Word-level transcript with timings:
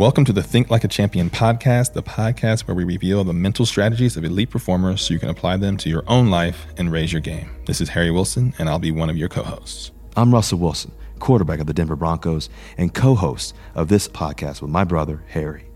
Welcome 0.00 0.24
to 0.24 0.32
the 0.32 0.42
Think 0.42 0.70
Like 0.70 0.82
a 0.84 0.88
Champion 0.88 1.28
podcast, 1.28 1.92
the 1.92 2.02
podcast 2.02 2.62
where 2.62 2.74
we 2.74 2.84
reveal 2.84 3.22
the 3.22 3.34
mental 3.34 3.66
strategies 3.66 4.16
of 4.16 4.24
elite 4.24 4.48
performers 4.48 5.02
so 5.02 5.12
you 5.12 5.20
can 5.20 5.28
apply 5.28 5.58
them 5.58 5.76
to 5.76 5.90
your 5.90 6.04
own 6.06 6.30
life 6.30 6.66
and 6.78 6.90
raise 6.90 7.12
your 7.12 7.20
game. 7.20 7.50
This 7.66 7.82
is 7.82 7.90
Harry 7.90 8.10
Wilson, 8.10 8.54
and 8.58 8.70
I'll 8.70 8.78
be 8.78 8.92
one 8.92 9.10
of 9.10 9.18
your 9.18 9.28
co 9.28 9.42
hosts. 9.42 9.90
I'm 10.16 10.32
Russell 10.32 10.58
Wilson, 10.58 10.92
quarterback 11.18 11.60
of 11.60 11.66
the 11.66 11.74
Denver 11.74 11.96
Broncos 11.96 12.48
and 12.78 12.94
co 12.94 13.14
host 13.14 13.54
of 13.74 13.88
this 13.88 14.08
podcast 14.08 14.62
with 14.62 14.70
my 14.70 14.84
brother, 14.84 15.22
Harry. 15.28 15.66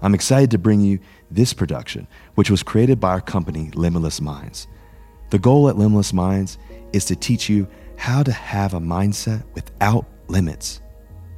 I'm 0.00 0.14
excited 0.14 0.52
to 0.52 0.58
bring 0.58 0.80
you 0.80 1.00
this 1.28 1.52
production, 1.52 2.06
which 2.36 2.52
was 2.52 2.62
created 2.62 3.00
by 3.00 3.10
our 3.10 3.20
company, 3.20 3.72
Limitless 3.74 4.20
Minds. 4.20 4.68
The 5.30 5.40
goal 5.40 5.68
at 5.68 5.76
Limitless 5.76 6.12
Minds 6.12 6.56
is 6.92 7.04
to 7.06 7.16
teach 7.16 7.48
you 7.48 7.66
how 7.96 8.22
to 8.22 8.30
have 8.30 8.74
a 8.74 8.80
mindset 8.80 9.42
without 9.54 10.06
limits. 10.28 10.80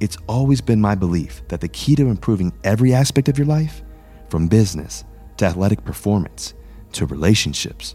It's 0.02 0.18
always 0.26 0.60
been 0.60 0.80
my 0.80 0.96
belief 0.96 1.42
that 1.46 1.60
the 1.60 1.68
key 1.68 1.94
to 1.94 2.08
improving 2.08 2.52
every 2.64 2.92
aspect 2.92 3.28
of 3.28 3.38
your 3.38 3.46
life, 3.46 3.84
from 4.28 4.48
business 4.48 5.04
to 5.36 5.44
athletic 5.44 5.84
performance 5.84 6.54
to 6.94 7.06
relationships, 7.06 7.94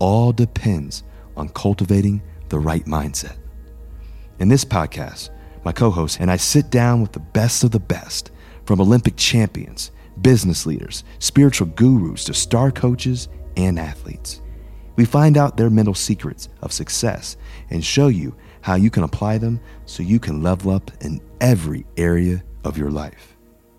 all 0.00 0.32
depends 0.32 1.04
on 1.36 1.48
cultivating 1.50 2.20
the 2.48 2.58
right 2.58 2.84
mindset. 2.86 3.36
In 4.40 4.48
this 4.48 4.64
podcast, 4.64 5.30
my 5.64 5.70
co 5.70 5.92
host 5.92 6.18
and 6.18 6.32
I 6.32 6.36
sit 6.36 6.68
down 6.68 7.00
with 7.00 7.12
the 7.12 7.20
best 7.20 7.62
of 7.62 7.70
the 7.70 7.78
best 7.78 8.32
from 8.64 8.80
Olympic 8.80 9.14
champions, 9.14 9.92
business 10.20 10.66
leaders, 10.66 11.04
spiritual 11.20 11.68
gurus 11.68 12.24
to 12.24 12.34
star 12.34 12.72
coaches 12.72 13.28
and 13.56 13.78
athletes. 13.78 14.40
We 14.96 15.04
find 15.04 15.36
out 15.36 15.56
their 15.56 15.70
mental 15.70 15.94
secrets 15.94 16.48
of 16.60 16.72
success 16.72 17.36
and 17.70 17.84
show 17.84 18.08
you 18.08 18.34
how 18.66 18.74
you 18.74 18.90
can 18.90 19.04
apply 19.04 19.38
them 19.38 19.60
so 19.84 20.02
you 20.02 20.18
can 20.18 20.42
level 20.42 20.72
up 20.72 20.90
in 21.00 21.20
every 21.40 21.86
area 21.96 22.42
of 22.64 22.76
your 22.76 22.90
life. 22.90 23.36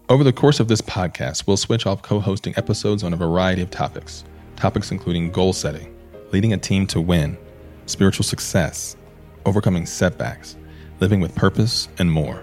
Over 0.08 0.24
the 0.24 0.32
course 0.32 0.62
of 0.62 0.70
this 0.70 0.80
podcast, 0.80 1.46
we'll 1.46 1.58
switch 1.58 1.86
off 1.86 2.02
co 2.02 2.22
hosting 2.22 2.54
episodes 2.56 3.04
on 3.04 3.12
a 3.12 3.18
variety 3.18 3.62
of 3.62 3.70
topics. 3.70 4.24
Topics 4.56 4.94
including 4.94 5.30
goal 5.30 5.52
setting, 5.52 5.94
leading 6.32 6.54
a 6.54 6.58
team 6.58 6.88
to 6.88 7.02
win, 7.02 7.38
spiritual 7.86 8.24
success, 8.24 8.96
overcoming 9.46 9.86
setbacks, 9.86 10.56
living 11.02 11.20
with 11.20 11.36
purpose, 11.36 11.90
and 11.98 12.10
more. 12.10 12.42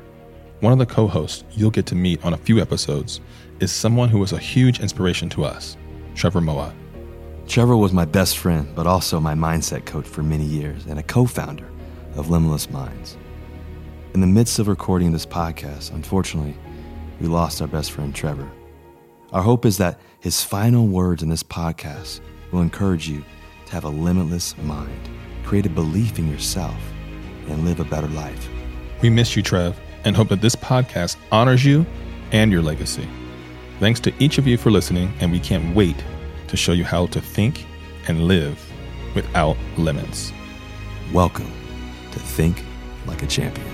One 0.60 0.74
of 0.74 0.78
the 0.78 0.84
co 0.84 1.08
hosts 1.08 1.44
you'll 1.52 1.70
get 1.70 1.86
to 1.86 1.94
meet 1.94 2.22
on 2.26 2.34
a 2.34 2.44
few 2.46 2.60
episodes 2.60 3.22
is 3.60 3.72
someone 3.72 4.10
who 4.10 4.18
was 4.18 4.32
a 4.32 4.38
huge 4.38 4.80
inspiration 4.80 5.30
to 5.30 5.46
us, 5.46 5.78
Trevor 6.14 6.42
Moawad. 6.42 6.74
Trevor 7.48 7.78
was 7.78 7.94
my 7.94 8.04
best 8.04 8.36
friend, 8.36 8.68
but 8.74 8.86
also 8.86 9.18
my 9.18 9.34
mindset 9.34 9.86
coach 9.86 10.06
for 10.06 10.22
many 10.22 10.44
years 10.44 10.84
and 10.84 10.98
a 10.98 11.02
co 11.02 11.24
founder 11.24 11.70
of 12.16 12.30
Limitless 12.30 12.70
Minds. 12.70 13.16
In 14.14 14.20
the 14.20 14.26
midst 14.26 14.58
of 14.58 14.68
recording 14.68 15.12
this 15.12 15.26
podcast, 15.26 15.92
unfortunately, 15.92 16.56
we 17.20 17.26
lost 17.26 17.60
our 17.60 17.66
best 17.66 17.90
friend 17.90 18.14
Trevor. 18.14 18.48
Our 19.32 19.42
hope 19.42 19.66
is 19.66 19.78
that 19.78 19.98
his 20.20 20.42
final 20.42 20.86
words 20.86 21.22
in 21.22 21.28
this 21.28 21.42
podcast 21.42 22.20
will 22.52 22.60
encourage 22.60 23.08
you 23.08 23.24
to 23.66 23.72
have 23.72 23.84
a 23.84 23.88
limitless 23.88 24.56
mind, 24.58 25.08
create 25.44 25.66
a 25.66 25.70
belief 25.70 26.18
in 26.18 26.30
yourself, 26.30 26.76
and 27.48 27.64
live 27.64 27.80
a 27.80 27.84
better 27.84 28.08
life. 28.08 28.48
We 29.02 29.10
miss 29.10 29.34
you, 29.34 29.42
Trev, 29.42 29.78
and 30.04 30.14
hope 30.14 30.28
that 30.28 30.40
this 30.40 30.54
podcast 30.54 31.16
honors 31.32 31.64
you 31.64 31.84
and 32.30 32.52
your 32.52 32.62
legacy. 32.62 33.08
Thanks 33.80 34.00
to 34.00 34.14
each 34.20 34.38
of 34.38 34.46
you 34.46 34.56
for 34.56 34.70
listening, 34.70 35.12
and 35.20 35.32
we 35.32 35.40
can't 35.40 35.74
wait 35.74 35.96
to 36.46 36.56
show 36.56 36.72
you 36.72 36.84
how 36.84 37.06
to 37.06 37.20
think 37.20 37.66
and 38.06 38.28
live 38.28 38.58
without 39.14 39.56
limits. 39.76 40.32
Welcome 41.12 41.52
to 42.14 42.20
think 42.20 42.64
like 43.06 43.22
a 43.22 43.26
champion. 43.26 43.66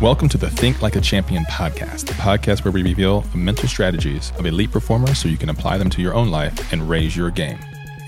Welcome 0.00 0.28
to 0.30 0.38
the 0.38 0.48
Think 0.48 0.80
Like 0.80 0.96
a 0.96 1.00
Champion 1.00 1.42
podcast, 1.44 2.06
the 2.06 2.14
podcast 2.14 2.64
where 2.64 2.72
we 2.72 2.82
reveal 2.82 3.22
the 3.22 3.36
mental 3.36 3.68
strategies 3.68 4.32
of 4.38 4.46
elite 4.46 4.70
performers 4.70 5.18
so 5.18 5.28
you 5.28 5.36
can 5.36 5.50
apply 5.50 5.76
them 5.76 5.90
to 5.90 6.00
your 6.00 6.14
own 6.14 6.30
life 6.30 6.72
and 6.72 6.88
raise 6.88 7.14
your 7.14 7.30
game. 7.30 7.58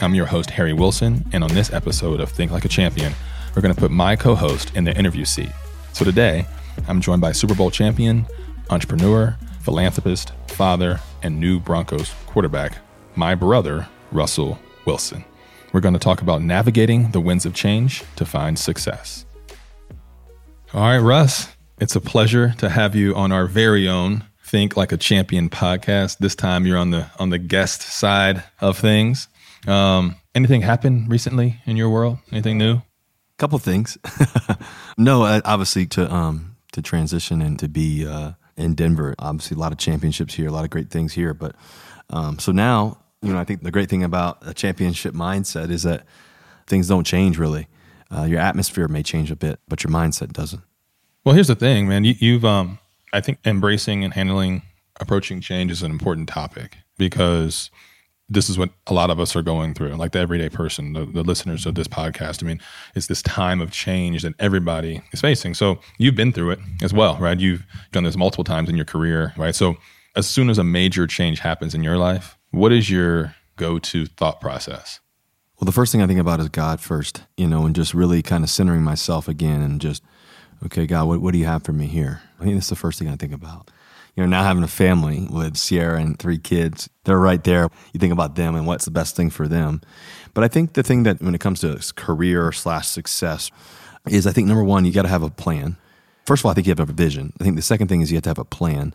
I'm 0.03 0.15
your 0.15 0.27
host, 0.27 0.50
Harry 0.50 0.72
Wilson, 0.72 1.28
and 1.33 1.44
on 1.44 1.50
this 1.53 1.72
episode 1.72 2.21
of 2.21 2.31
Think 2.31 2.50
Like 2.50 2.65
a 2.65 2.69
Champion, 2.69 3.12
we're 3.55 3.61
going 3.61 3.75
to 3.75 3.81
put 3.81 3.91
my 3.91 4.16
co 4.16 4.34
host 4.34 4.75
in 4.75 4.84
the 4.84 4.97
interview 4.97 5.27
seat. 5.27 5.50
So 5.93 6.06
today, 6.06 6.47
I'm 6.88 7.03
joined 7.03 7.21
by 7.21 7.33
Super 7.33 7.55
Bowl 7.55 7.71
champion, 7.71 8.25
entrepreneur, 8.71 9.37
philanthropist, 9.60 10.33
father, 10.47 11.00
and 11.22 11.39
new 11.39 11.60
Broncos 11.60 12.15
quarterback, 12.27 12.78
my 13.15 13.34
brother, 13.34 13.87
Russell 14.10 14.59
Wilson. 14.87 15.22
We're 15.72 15.81
going 15.81 15.94
to 15.94 16.00
talk 16.00 16.22
about 16.22 16.41
navigating 16.41 17.10
the 17.10 17.21
winds 17.21 17.44
of 17.44 17.53
change 17.53 18.03
to 18.16 18.25
find 18.25 18.59
success. 18.59 19.27
All 20.72 20.81
right, 20.81 20.99
Russ, 20.99 21.55
it's 21.78 21.94
a 21.94 22.00
pleasure 22.00 22.55
to 22.59 22.71
have 22.71 22.94
you 22.94 23.15
on 23.15 23.33
our 23.33 23.47
very 23.47 23.87
own 23.87 24.25
Think 24.44 24.77
Like 24.77 24.93
a 24.93 24.97
Champion 24.97 25.50
podcast. 25.50 26.19
This 26.19 26.34
time 26.34 26.66
you're 26.66 26.78
on 26.78 26.91
the 26.91 27.10
on 27.19 27.31
the 27.31 27.39
guest 27.39 27.83
side 27.83 28.43
of 28.60 28.78
things. 28.78 29.28
Um, 29.66 30.16
anything 30.34 30.62
happened 30.62 31.10
recently 31.10 31.60
in 31.66 31.76
your 31.76 31.91
world? 31.91 32.19
Anything 32.32 32.59
new? 32.59 32.82
Couple 33.38 33.59
things. 33.59 33.98
no, 34.98 35.22
obviously 35.44 35.87
to 35.87 36.12
um 36.12 36.56
to 36.72 36.82
transition 36.82 37.43
and 37.43 37.59
to 37.59 37.69
be 37.69 38.06
uh, 38.06 38.32
in 38.56 38.75
Denver. 38.75 39.15
Obviously, 39.19 39.56
a 39.56 39.59
lot 39.59 39.72
of 39.72 39.78
championships 39.78 40.34
here, 40.34 40.48
a 40.48 40.53
lot 40.53 40.65
of 40.65 40.71
great 40.71 40.91
things 40.91 41.12
here. 41.12 41.34
But 41.34 41.56
um, 42.10 42.38
so 42.38 42.53
now, 42.53 42.98
you 43.22 43.32
know, 43.32 43.38
I 43.38 43.44
think 43.44 43.62
the 43.62 43.71
great 43.71 43.88
thing 43.88 44.04
about 44.04 44.38
a 44.43 44.54
championship 44.54 45.15
mindset 45.15 45.71
is 45.71 45.82
that 45.82 46.04
things 46.66 46.88
don't 46.88 47.04
change 47.04 47.38
really. 47.38 47.69
Uh, 48.12 48.25
your 48.25 48.41
atmosphere 48.41 48.88
may 48.88 49.03
change 49.03 49.31
a 49.31 49.37
bit, 49.37 49.60
but 49.69 49.84
your 49.84 49.92
mindset 49.92 50.32
doesn't. 50.32 50.62
Well, 51.25 51.34
here's 51.34 51.48
the 51.48 51.54
thing, 51.54 51.87
man. 51.87 52.04
You, 52.04 52.15
you've, 52.19 52.44
um, 52.44 52.78
I 53.12 53.21
think, 53.21 53.38
embracing 53.44 54.03
and 54.04 54.15
handling 54.15 54.62
approaching 54.98 55.41
change 55.41 55.71
is 55.71 55.82
an 55.82 55.91
important 55.91 56.28
topic 56.28 56.78
because 56.98 57.71
this 58.30 58.48
is 58.48 58.56
what 58.56 58.70
a 58.86 58.94
lot 58.94 59.10
of 59.10 59.18
us 59.18 59.34
are 59.34 59.42
going 59.42 59.74
through, 59.74 59.92
like 59.94 60.12
the 60.12 60.20
everyday 60.20 60.48
person, 60.48 60.92
the, 60.92 61.04
the, 61.04 61.24
listeners 61.24 61.66
of 61.66 61.74
this 61.74 61.88
podcast. 61.88 62.42
I 62.42 62.46
mean, 62.46 62.60
it's 62.94 63.08
this 63.08 63.22
time 63.22 63.60
of 63.60 63.72
change 63.72 64.22
that 64.22 64.34
everybody 64.38 65.02
is 65.12 65.20
facing. 65.20 65.54
So 65.54 65.80
you've 65.98 66.14
been 66.14 66.32
through 66.32 66.52
it 66.52 66.60
as 66.80 66.94
well, 66.94 67.16
right? 67.18 67.38
You've 67.38 67.66
done 67.91 68.04
this 68.04 68.16
multiple 68.16 68.44
times 68.44 68.68
in 68.68 68.76
your 68.76 68.84
career, 68.84 69.34
right? 69.36 69.54
So 69.54 69.76
as 70.14 70.28
soon 70.28 70.48
as 70.48 70.58
a 70.58 70.64
major 70.64 71.08
change 71.08 71.41
happens 71.41 71.74
in 71.74 71.82
your 71.82 71.98
life, 71.98 72.38
what 72.52 72.70
is 72.70 72.88
your 72.88 73.34
go 73.56 73.80
to 73.80 74.06
thought 74.06 74.41
process? 74.41 75.00
Well, 75.58 75.66
the 75.66 75.72
first 75.72 75.91
thing 75.91 76.00
I 76.00 76.06
think 76.06 76.20
about 76.20 76.41
is 76.41 76.48
God 76.48 76.80
first, 76.80 77.24
you 77.36 77.48
know, 77.48 77.66
and 77.66 77.74
just 77.74 77.94
really 77.94 78.22
kind 78.22 78.44
of 78.44 78.50
centering 78.50 78.82
myself 78.82 79.26
again 79.28 79.60
and 79.60 79.80
just, 79.80 80.02
okay, 80.64 80.86
God, 80.86 81.08
what, 81.08 81.20
what 81.20 81.32
do 81.32 81.38
you 81.38 81.47
have 81.47 81.64
for 81.64 81.72
me 81.72 81.86
here? 81.86 82.22
I 82.38 82.44
think 82.44 82.54
that's 82.54 82.70
the 82.70 82.76
first 82.76 82.98
thing 82.98 83.08
I 83.08 83.16
think 83.16 83.32
about 83.32 83.70
you 84.20 84.26
know, 84.26 84.36
now 84.36 84.42
having 84.42 84.62
a 84.62 84.69
family 84.69 85.26
with 85.31 85.56
Sierra 85.56 85.98
and 85.98 86.19
three 86.19 86.36
kids, 86.36 86.91
they're 87.04 87.19
right 87.19 87.42
there. 87.42 87.70
You 87.94 87.98
think 87.98 88.12
about 88.12 88.34
them 88.34 88.54
and 88.54 88.66
what's 88.66 88.84
the 88.84 88.91
best 88.91 89.16
thing 89.16 89.31
for 89.31 89.48
them. 89.48 89.81
But 90.34 90.44
I 90.44 90.48
think 90.48 90.75
the 90.75 90.82
thing 90.82 91.04
that 91.04 91.22
when 91.22 91.34
it 91.34 91.41
comes 91.41 91.60
to 91.60 91.81
career 91.97 92.53
slash 92.53 92.86
success 92.86 93.50
is 94.10 94.26
I 94.26 94.32
think 94.32 94.47
number 94.47 94.62
one, 94.62 94.84
you 94.84 94.92
got 94.92 95.03
to 95.03 95.09
have 95.09 95.22
a 95.22 95.30
plan. 95.30 95.78
First 96.26 96.42
of 96.42 96.44
all, 96.44 96.50
I 96.50 96.54
think 96.54 96.66
you 96.66 96.70
have 96.72 96.76
to 96.76 96.82
have 96.82 96.91
a 96.91 96.92
vision. 96.92 97.32
I 97.41 97.44
think 97.44 97.56
the 97.56 97.62
second 97.62 97.89
thing 97.89 98.03
is 98.03 98.12
you 98.12 98.16
have 98.18 98.24
to 98.24 98.28
have 98.28 98.39
a 98.39 98.45
plan. 98.45 98.92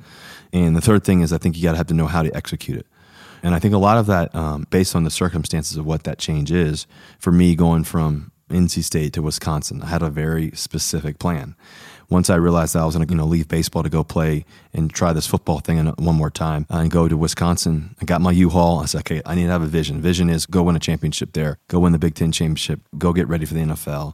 And 0.53 0.75
the 0.75 0.81
third 0.81 1.03
thing 1.03 1.21
is 1.21 1.33
I 1.33 1.39
think 1.39 1.57
you 1.57 1.63
got 1.63 1.71
to 1.71 1.77
have 1.77 1.87
to 1.87 1.95
know 1.95 2.05
how 2.05 2.21
to 2.21 2.35
execute 2.35 2.77
it. 2.77 2.85
And 3.41 3.55
I 3.55 3.59
think 3.59 3.73
a 3.73 3.79
lot 3.79 3.97
of 3.97 4.05
that, 4.05 4.33
um, 4.35 4.67
based 4.69 4.95
on 4.95 5.05
the 5.05 5.09
circumstances 5.09 5.75
of 5.75 5.87
what 5.87 6.03
that 6.03 6.19
change 6.19 6.51
is, 6.51 6.85
for 7.17 7.31
me 7.31 7.55
going 7.55 7.83
from 7.83 8.31
NC 8.51 8.83
State 8.83 9.13
to 9.13 9.23
Wisconsin, 9.23 9.81
I 9.81 9.87
had 9.87 10.03
a 10.03 10.11
very 10.11 10.51
specific 10.51 11.17
plan 11.17 11.55
once 12.09 12.29
I 12.29 12.35
realized 12.35 12.75
that 12.75 12.79
I 12.79 12.85
was 12.85 12.95
going 12.95 13.07
to 13.07 13.13
you 13.13 13.17
know 13.17 13.25
leave 13.25 13.47
baseball 13.47 13.83
to 13.83 13.89
go 13.89 14.03
play 14.03 14.45
and 14.73 14.91
try 14.91 15.13
this 15.13 15.27
football 15.27 15.59
thing 15.59 15.85
one 15.87 16.15
more 16.15 16.29
time 16.29 16.65
uh, 16.69 16.77
and 16.77 16.91
go 16.91 17.07
to 17.07 17.17
Wisconsin, 17.17 17.95
I 18.01 18.05
got 18.05 18.21
my 18.21 18.31
U-Haul. 18.31 18.79
I 18.79 18.85
said, 18.85 18.99
okay, 18.99 19.21
I 19.25 19.35
need 19.35 19.45
to 19.45 19.51
have 19.51 19.61
a 19.61 19.67
vision. 19.67 20.01
Vision 20.01 20.29
is 20.29 20.45
go 20.45 20.63
win 20.63 20.75
a 20.75 20.79
championship 20.79 21.33
there, 21.33 21.57
go 21.67 21.79
win 21.79 21.91
the 21.91 21.99
Big 21.99 22.15
Ten 22.15 22.31
championship, 22.31 22.81
go 22.97 23.13
get 23.13 23.27
ready 23.27 23.45
for 23.45 23.53
the 23.53 23.61
NFL, 23.61 24.13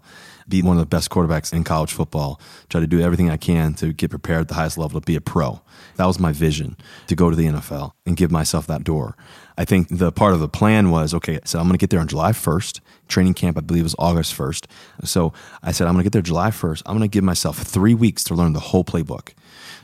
be 0.51 0.61
one 0.61 0.77
of 0.77 0.81
the 0.81 0.85
best 0.85 1.09
quarterbacks 1.09 1.51
in 1.51 1.63
college 1.63 1.91
football, 1.91 2.39
try 2.69 2.79
to 2.79 2.87
do 2.87 3.01
everything 3.01 3.29
I 3.29 3.37
can 3.37 3.73
to 3.75 3.93
get 3.93 4.11
prepared 4.11 4.41
at 4.41 4.47
the 4.49 4.53
highest 4.53 4.77
level 4.77 4.99
to 4.99 5.05
be 5.05 5.15
a 5.15 5.21
pro. 5.21 5.61
That 5.95 6.05
was 6.05 6.19
my 6.19 6.31
vision 6.31 6.77
to 7.07 7.15
go 7.15 7.29
to 7.29 7.35
the 7.35 7.45
NFL 7.45 7.93
and 8.05 8.15
give 8.15 8.29
myself 8.29 8.67
that 8.67 8.83
door. 8.83 9.15
I 9.57 9.65
think 9.65 9.87
the 9.89 10.11
part 10.11 10.33
of 10.33 10.39
the 10.39 10.47
plan 10.47 10.91
was 10.91 11.13
okay, 11.13 11.39
so 11.45 11.59
I'm 11.59 11.65
going 11.65 11.77
to 11.77 11.81
get 11.81 11.89
there 11.89 11.99
on 11.99 12.07
July 12.07 12.31
1st. 12.31 12.79
Training 13.07 13.33
camp, 13.33 13.57
I 13.57 13.61
believe, 13.61 13.83
was 13.83 13.95
August 13.99 14.35
1st. 14.37 14.65
So 15.03 15.33
I 15.63 15.71
said, 15.71 15.87
I'm 15.87 15.93
going 15.93 16.03
to 16.03 16.05
get 16.05 16.13
there 16.13 16.21
July 16.21 16.49
1st. 16.49 16.83
I'm 16.85 16.97
going 16.97 17.09
to 17.09 17.13
give 17.13 17.23
myself 17.23 17.57
three 17.57 17.93
weeks 17.93 18.23
to 18.25 18.35
learn 18.35 18.53
the 18.53 18.59
whole 18.59 18.83
playbook. 18.83 19.33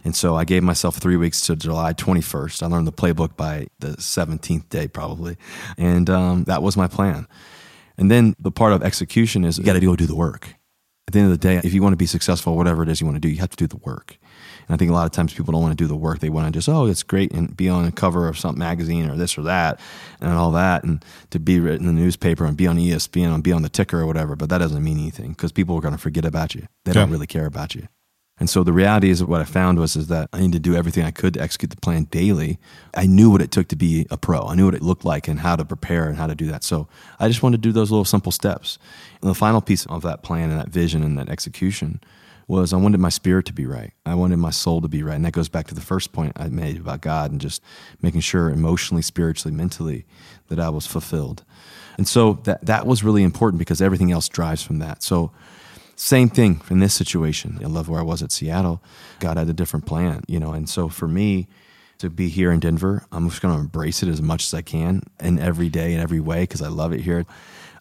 And 0.03 0.15
so 0.15 0.35
I 0.35 0.45
gave 0.45 0.63
myself 0.63 0.95
three 0.95 1.17
weeks 1.17 1.41
to 1.47 1.55
July 1.55 1.93
21st. 1.93 2.63
I 2.63 2.67
learned 2.67 2.87
the 2.87 2.93
playbook 2.93 3.35
by 3.35 3.67
the 3.79 3.89
17th 3.89 4.69
day, 4.69 4.87
probably. 4.87 5.37
And 5.77 6.09
um, 6.09 6.43
that 6.45 6.63
was 6.63 6.77
my 6.77 6.87
plan. 6.87 7.27
And 7.97 8.11
then 8.11 8.35
the 8.39 8.51
part 8.51 8.73
of 8.73 8.83
execution 8.83 9.43
is 9.43 9.57
you 9.57 9.63
got 9.63 9.73
to 9.73 9.79
go 9.79 9.95
do 9.95 10.05
the 10.05 10.15
work. 10.15 10.55
At 11.07 11.13
the 11.13 11.19
end 11.19 11.31
of 11.31 11.39
the 11.39 11.47
day, 11.47 11.61
if 11.63 11.73
you 11.73 11.81
want 11.81 11.93
to 11.93 11.97
be 11.97 12.05
successful, 12.05 12.57
whatever 12.57 12.83
it 12.83 12.89
is 12.89 12.99
you 12.99 13.07
want 13.07 13.15
to 13.15 13.21
do, 13.21 13.29
you 13.29 13.39
have 13.39 13.49
to 13.51 13.55
do 13.55 13.65
the 13.65 13.77
work. 13.77 14.17
And 14.67 14.75
I 14.75 14.77
think 14.77 14.91
a 14.91 14.93
lot 14.93 15.05
of 15.05 15.13
times 15.13 15.33
people 15.33 15.53
don't 15.53 15.61
want 15.61 15.71
to 15.71 15.81
do 15.81 15.87
the 15.87 15.95
work. 15.95 16.19
They 16.19 16.29
want 16.29 16.47
to 16.47 16.51
just, 16.51 16.67
oh, 16.67 16.85
it's 16.85 17.01
great 17.01 17.31
and 17.31 17.55
be 17.55 17.69
on 17.69 17.85
the 17.85 17.93
cover 17.93 18.27
of 18.27 18.37
some 18.37 18.57
magazine 18.57 19.09
or 19.09 19.15
this 19.15 19.37
or 19.37 19.43
that 19.43 19.79
and 20.19 20.33
all 20.33 20.51
that 20.51 20.83
and 20.83 21.05
to 21.29 21.39
be 21.39 21.61
written 21.61 21.87
in 21.87 21.95
the 21.95 22.01
newspaper 22.01 22.45
and 22.45 22.57
be 22.57 22.67
on 22.67 22.77
ESPN 22.77 23.33
and 23.33 23.41
be 23.41 23.53
on 23.53 23.61
the 23.61 23.69
ticker 23.69 24.01
or 24.01 24.05
whatever. 24.05 24.35
But 24.35 24.49
that 24.49 24.57
doesn't 24.57 24.83
mean 24.83 24.99
anything 24.99 25.31
because 25.31 25.53
people 25.53 25.77
are 25.77 25.81
going 25.81 25.93
to 25.93 25.97
forget 25.97 26.25
about 26.25 26.53
you. 26.55 26.67
They 26.83 26.91
don't 26.91 27.09
really 27.09 27.27
care 27.27 27.45
about 27.45 27.73
you. 27.73 27.87
And 28.39 28.49
so 28.49 28.63
the 28.63 28.73
reality 28.73 29.09
is 29.09 29.23
what 29.23 29.41
I 29.41 29.45
found 29.45 29.79
was 29.79 29.95
is 29.95 30.07
that 30.07 30.29
I 30.31 30.39
need 30.39 30.51
to 30.51 30.59
do 30.59 30.75
everything 30.75 31.03
I 31.03 31.11
could 31.11 31.33
to 31.33 31.41
execute 31.41 31.71
the 31.71 31.77
plan 31.77 32.03
daily. 32.05 32.59
I 32.93 33.07
knew 33.07 33.31
what 33.31 33.41
it 33.41 33.51
took 33.51 33.67
to 33.69 33.75
be 33.75 34.05
a 34.11 34.17
pro. 34.17 34.41
I 34.41 34.55
knew 34.55 34.65
what 34.65 34.75
it 34.75 34.83
looked 34.83 35.05
like 35.05 35.27
and 35.27 35.39
how 35.39 35.55
to 35.55 35.65
prepare 35.65 36.07
and 36.07 36.17
how 36.17 36.27
to 36.27 36.35
do 36.35 36.45
that. 36.47 36.63
So 36.63 36.87
I 37.19 37.27
just 37.27 37.41
wanted 37.41 37.63
to 37.63 37.67
do 37.67 37.71
those 37.71 37.89
little 37.89 38.05
simple 38.05 38.31
steps. 38.31 38.77
And 39.21 39.29
the 39.29 39.35
final 39.35 39.61
piece 39.61 39.85
of 39.87 40.03
that 40.03 40.21
plan 40.21 40.51
and 40.51 40.59
that 40.59 40.69
vision 40.69 41.03
and 41.03 41.17
that 41.17 41.29
execution 41.29 41.99
was 42.47 42.71
I 42.71 42.77
wanted 42.77 42.99
my 42.99 43.09
spirit 43.09 43.45
to 43.47 43.53
be 43.53 43.65
right. 43.65 43.91
I 44.05 44.15
wanted 44.15 44.37
my 44.37 44.51
soul 44.51 44.81
to 44.81 44.87
be 44.87 45.03
right. 45.03 45.15
And 45.15 45.25
that 45.25 45.33
goes 45.33 45.49
back 45.49 45.67
to 45.67 45.75
the 45.75 45.81
first 45.81 46.13
point 46.13 46.33
I 46.37 46.47
made 46.47 46.77
about 46.77 47.01
God 47.01 47.31
and 47.31 47.41
just 47.41 47.61
making 48.01 48.21
sure 48.21 48.49
emotionally, 48.49 49.01
spiritually, 49.01 49.53
mentally 49.53 50.05
that 50.47 50.59
I 50.59 50.69
was 50.69 50.87
fulfilled. 50.87 51.43
And 51.97 52.07
so 52.07 52.33
that 52.43 52.65
that 52.65 52.85
was 52.85 53.03
really 53.03 53.23
important 53.23 53.59
because 53.59 53.81
everything 53.81 54.11
else 54.11 54.29
drives 54.29 54.63
from 54.63 54.79
that. 54.79 55.03
So 55.03 55.31
same 55.97 56.29
thing 56.29 56.61
in 56.69 56.79
this 56.79 56.93
situation. 56.93 57.59
I 57.61 57.67
love 57.67 57.89
where 57.89 57.99
I 57.99 58.03
was 58.03 58.21
at 58.21 58.31
Seattle. 58.31 58.81
God 59.19 59.37
had 59.37 59.49
a 59.49 59.53
different 59.53 59.85
plan, 59.85 60.23
you 60.27 60.39
know. 60.39 60.53
And 60.53 60.69
so 60.69 60.87
for 60.87 61.07
me 61.07 61.47
to 61.97 62.09
be 62.09 62.29
here 62.29 62.51
in 62.51 62.59
Denver, 62.59 63.03
I'm 63.11 63.27
just 63.29 63.41
going 63.41 63.53
to 63.53 63.59
embrace 63.59 64.03
it 64.03 64.09
as 64.09 64.21
much 64.21 64.43
as 64.45 64.53
I 64.53 64.61
can 64.61 65.01
in 65.19 65.39
every 65.39 65.69
day 65.69 65.93
in 65.93 65.99
every 65.99 66.19
way 66.19 66.43
because 66.43 66.61
I 66.61 66.67
love 66.67 66.93
it 66.93 67.01
here. 67.01 67.25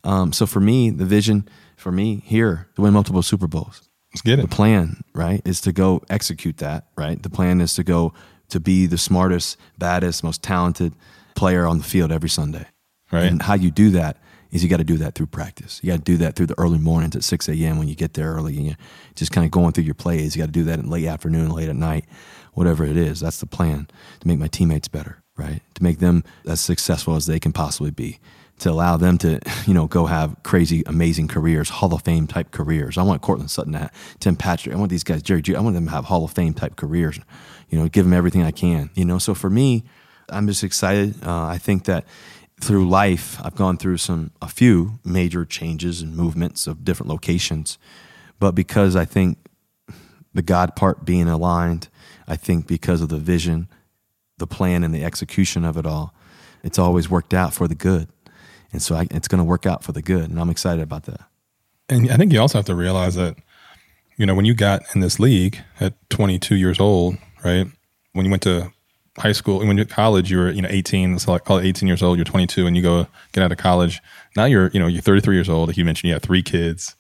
Um, 0.03 0.33
so 0.33 0.47
for 0.47 0.61
me, 0.61 0.89
the 0.91 1.05
vision 1.05 1.47
for 1.77 1.93
me 1.93 2.23
here 2.25 2.69
to 2.77 2.83
win 2.83 2.95
multiple 2.95 3.23
Super 3.23 3.47
Bowls 3.47 3.87
Let's 4.13 4.23
get 4.23 4.39
it. 4.39 4.43
The 4.43 4.49
plan, 4.49 5.03
right, 5.13 5.43
is 5.45 5.61
to 5.63 5.73
go 5.73 6.03
execute 6.09 6.57
that, 6.59 6.87
right? 6.97 7.23
The 7.23 7.29
plan 7.29 7.61
is 7.61 7.75
to 7.75 7.85
go 7.85 8.15
to 8.49 8.59
be 8.59 8.87
the 8.87 8.97
smartest, 8.97 9.59
baddest, 9.77 10.25
most 10.25 10.43
talented 10.43 10.95
player 11.35 11.67
on 11.67 11.77
the 11.79 11.85
field 11.85 12.11
every 12.11 12.31
Sunday. 12.31 12.67
Right. 13.13 13.25
And 13.25 13.43
how 13.43 13.55
you 13.55 13.71
do 13.71 13.91
that 13.91 14.17
is 14.51 14.63
you 14.63 14.71
got 14.71 14.79
to 14.79 14.85
do 14.85 14.97
that 14.99 15.15
through 15.15 15.27
practice. 15.27 15.81
You 15.83 15.91
got 15.91 15.99
to 15.99 16.03
do 16.03 16.17
that 16.19 16.37
through 16.37 16.47
the 16.47 16.59
early 16.59 16.79
mornings 16.79 17.17
at 17.17 17.25
6 17.25 17.49
a.m. 17.49 17.79
when 17.79 17.89
you 17.89 17.95
get 17.95 18.15
there 18.15 18.33
early 18.33 18.57
and 18.57 18.67
you're 18.67 18.77
just 19.15 19.33
kind 19.33 19.45
of 19.45 19.51
going 19.51 19.73
through 19.73 19.85
your 19.85 19.95
plays. 19.95 20.37
You 20.37 20.43
got 20.43 20.47
to 20.47 20.53
do 20.53 20.65
that 20.65 20.79
in 20.79 20.89
late 20.89 21.07
afternoon, 21.07 21.51
late 21.51 21.69
at 21.69 21.77
night, 21.77 22.05
whatever 22.53 22.85
it 22.85 22.97
is. 22.97 23.21
That's 23.21 23.41
the 23.41 23.47
plan 23.47 23.89
to 24.21 24.29
make 24.29 24.39
my 24.39 24.49
teammates 24.49 24.89
better, 24.89 25.23
right? 25.37 25.63
To 25.75 25.83
make 25.83 25.99
them 25.99 26.25
as 26.47 26.61
successful 26.61 27.17
as 27.17 27.27
they 27.27 27.41
can 27.41 27.53
possibly 27.53 27.91
be 27.91 28.21
to 28.59 28.71
allow 28.71 28.97
them 28.97 29.19
to, 29.19 29.41
you 29.67 29.75
know, 29.75 29.87
go 29.87 30.07
have 30.07 30.37
crazy, 30.43 30.83
amazing 30.87 31.29
careers, 31.29 31.69
Hall 31.69 31.93
of 31.93 32.03
Fame 32.03 32.27
type 32.27 32.51
careers. 32.51 32.99
I 32.99 33.03
want 33.03 33.23
Courtland 33.23 33.51
Sutton, 33.51 33.75
to 33.75 33.91
Tim 34.21 34.37
Patrick. 34.37 34.75
I 34.75 34.79
want 34.79 34.91
these 34.91 35.05
guys, 35.05 35.23
Jerry 35.23 35.43
G. 35.43 35.55
I 35.55 35.61
want 35.61 35.75
them 35.75 35.87
to 35.87 35.91
have 35.91 36.07
Hall 36.07 36.25
of 36.25 36.33
Fame 36.33 36.55
type 36.55 36.77
careers. 36.77 37.21
You 37.69 37.79
know, 37.79 37.89
give 37.89 38.05
them 38.05 38.15
everything 38.15 38.43
I 38.43 38.53
can. 38.53 38.91
You 38.95 39.05
know, 39.05 39.19
so 39.19 39.35
for 39.35 39.51
me, 39.51 39.85
I'm 40.29 40.47
just 40.47 40.65
excited. 40.65 41.23
Uh, 41.25 41.47
I 41.47 41.59
think 41.59 41.85
that 41.85 42.05
through 42.61 42.89
life, 42.89 43.39
I've 43.43 43.55
gone 43.55 43.77
through 43.77 43.99
some 43.99 44.31
a 44.41 44.49
few 44.49 44.99
major 45.05 45.45
changes 45.45 46.01
and 46.01 46.17
movements 46.17 46.67
of 46.67 46.85
different 46.85 47.11
locations, 47.11 47.79
but 48.39 48.53
because 48.53 48.97
I 48.97 49.05
think 49.05 49.39
the 50.33 50.43
God 50.43 50.77
part 50.77 51.05
being 51.05 51.29
aligned, 51.29 51.89
I 52.27 52.37
think 52.37 52.67
because 52.67 53.01
of 53.01 53.09
the 53.09 53.19
vision, 53.19 53.69
the 54.39 54.47
plan, 54.47 54.85
and 54.85 54.95
the 54.95 55.05
execution 55.05 55.65
of 55.65 55.77
it 55.77 55.87
all, 55.87 56.15
it's 56.63 56.79
always 56.79 57.09
worked 57.09 57.35
out 57.35 57.55
for 57.55 57.69
the 57.69 57.75
good. 57.75 58.09
And 58.73 58.83
so 58.83 58.97
I, 58.97 59.07
it's 59.11 59.29
going 59.29 59.39
to 59.39 59.45
work 59.45 59.67
out 59.67 59.85
for 59.85 59.93
the 59.93 60.03
good. 60.03 60.29
And 60.29 60.41
I'm 60.41 60.51
excited 60.51 60.83
about 60.83 61.05
that. 61.05 61.21
And 61.89 62.11
I 62.11 62.17
think 62.17 62.33
you 62.33 62.41
also 62.41 62.59
have 62.59 62.67
to 62.67 62.75
realize 62.75 63.15
that, 63.15 63.37
you 64.17 64.27
know, 64.27 64.35
when 64.35 64.45
you 64.45 64.55
got 64.55 64.83
in 64.95 65.01
this 65.01 65.21
league 65.21 65.59
at 65.79 65.95
22 66.11 66.57
years 66.57 66.81
old, 66.81 67.17
right? 67.45 67.67
When 68.13 68.25
you 68.25 68.31
went 68.31 68.43
to 68.43 68.73
high 69.19 69.33
school, 69.33 69.61
and 69.61 69.69
when 69.69 69.77
you're 69.77 69.87
college, 69.87 70.31
you 70.31 70.39
were, 70.39 70.51
you 70.51 70.63
know, 70.63 70.69
18, 70.71 71.19
so 71.19 71.33
like 71.33 71.45
call 71.45 71.59
it 71.59 71.67
18 71.67 71.87
years 71.87 72.03
old, 72.03 72.19
you're 72.19 72.25
22 72.25 72.67
and 72.67 72.77
you 72.77 72.83
go 72.83 73.07
get 73.33 73.43
out 73.43 73.53
of 73.53 73.59
college. 73.59 74.01
Now 74.37 74.45
you're, 74.45 74.71
you 74.73 74.81
know, 74.81 74.87
you're 74.87 75.03
33 75.03 75.35
years 75.35 75.49
old. 75.49 75.69
Like 75.69 75.77
you 75.77 75.85
mentioned, 75.85 76.09
you 76.09 76.15
have 76.15 76.23
three 76.23 76.43
kids. 76.43 76.97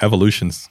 Evolution's 0.00 0.68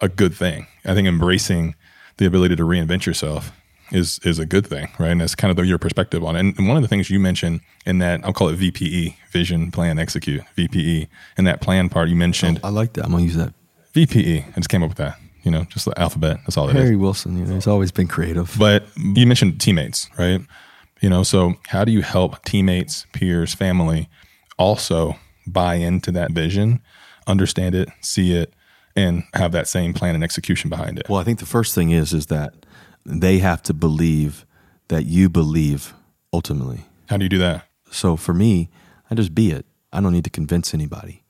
a 0.00 0.08
good 0.08 0.34
thing. 0.34 0.66
I 0.84 0.94
think 0.94 1.08
embracing 1.08 1.74
the 2.16 2.26
ability 2.26 2.56
to 2.56 2.62
reinvent 2.64 3.06
yourself 3.06 3.52
is 3.92 4.18
is 4.24 4.38
a 4.38 4.46
good 4.46 4.66
thing, 4.66 4.88
right? 4.98 5.10
And 5.10 5.20
that's 5.20 5.34
kind 5.34 5.50
of 5.50 5.56
the, 5.56 5.66
your 5.66 5.78
perspective 5.78 6.24
on 6.24 6.36
it. 6.36 6.40
And, 6.40 6.58
and 6.58 6.68
one 6.68 6.76
of 6.76 6.82
the 6.82 6.88
things 6.88 7.10
you 7.10 7.20
mentioned 7.20 7.60
in 7.86 7.98
that 7.98 8.24
I'll 8.24 8.32
call 8.32 8.48
it 8.48 8.58
VPE, 8.58 9.16
vision, 9.30 9.70
plan, 9.70 9.98
execute, 9.98 10.42
VPE. 10.56 11.08
In 11.38 11.44
that 11.44 11.60
plan 11.60 11.88
part, 11.88 12.08
you 12.08 12.16
mentioned. 12.16 12.60
Oh, 12.62 12.68
I 12.68 12.70
like 12.70 12.94
that. 12.94 13.04
I'm 13.04 13.12
gonna 13.12 13.24
use 13.24 13.36
that. 13.36 13.52
VPE. 13.94 14.48
I 14.48 14.52
just 14.56 14.68
came 14.68 14.82
up 14.82 14.90
with 14.90 14.98
that. 14.98 15.18
You 15.44 15.50
know, 15.50 15.64
just 15.64 15.84
the 15.84 15.98
alphabet. 15.98 16.38
That's 16.42 16.56
all 16.56 16.68
it 16.68 16.74
Harry 16.74 16.94
is. 16.94 16.96
Wilson. 16.96 17.38
You 17.38 17.44
know, 17.44 17.54
he's 17.54 17.66
always 17.66 17.92
been 17.92 18.08
creative. 18.08 18.54
But 18.58 18.86
you 18.96 19.26
mentioned 19.26 19.60
teammates, 19.60 20.08
right? 20.18 20.40
You 21.00 21.10
know, 21.10 21.22
so 21.22 21.54
how 21.68 21.84
do 21.84 21.92
you 21.92 22.02
help 22.02 22.42
teammates, 22.44 23.06
peers, 23.12 23.54
family 23.54 24.08
also 24.58 25.16
buy 25.46 25.74
into 25.74 26.10
that 26.12 26.32
vision, 26.32 26.80
understand 27.26 27.74
it, 27.74 27.90
see 28.00 28.34
it, 28.34 28.54
and 28.96 29.24
have 29.34 29.52
that 29.52 29.68
same 29.68 29.92
plan 29.92 30.14
and 30.14 30.24
execution 30.24 30.70
behind 30.70 30.98
it? 30.98 31.08
Well, 31.08 31.20
I 31.20 31.24
think 31.24 31.40
the 31.40 31.46
first 31.46 31.74
thing 31.74 31.90
is 31.90 32.12
is 32.12 32.26
that 32.26 32.54
they 33.04 33.38
have 33.38 33.62
to 33.64 33.74
believe 33.74 34.46
that 34.88 35.04
you 35.04 35.28
believe 35.28 35.92
ultimately. 36.32 36.86
How 37.08 37.16
do 37.16 37.24
you 37.24 37.28
do 37.28 37.38
that? 37.38 37.66
So 37.90 38.16
for 38.16 38.32
me, 38.32 38.70
I 39.10 39.14
just 39.14 39.34
be 39.34 39.50
it. 39.50 39.66
I 39.92 40.00
don't 40.00 40.12
need 40.12 40.24
to 40.24 40.30
convince 40.30 40.72
anybody. 40.74 41.23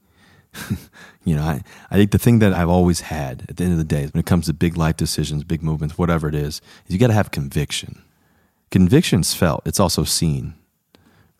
you 1.24 1.36
know, 1.36 1.42
I, 1.42 1.62
I 1.90 1.96
think 1.96 2.10
the 2.10 2.18
thing 2.18 2.38
that 2.40 2.52
I've 2.52 2.68
always 2.68 3.02
had 3.02 3.44
at 3.48 3.56
the 3.56 3.64
end 3.64 3.72
of 3.72 3.78
the 3.78 3.84
day, 3.84 4.06
when 4.06 4.20
it 4.20 4.26
comes 4.26 4.46
to 4.46 4.52
big 4.52 4.76
life 4.76 4.96
decisions, 4.96 5.44
big 5.44 5.62
movements, 5.62 5.98
whatever 5.98 6.28
it 6.28 6.34
is, 6.34 6.60
is 6.86 6.94
you 6.94 6.98
got 6.98 7.08
to 7.08 7.14
have 7.14 7.30
conviction. 7.30 8.02
Conviction's 8.70 9.34
felt, 9.34 9.62
it's 9.66 9.80
also 9.80 10.04
seen, 10.04 10.54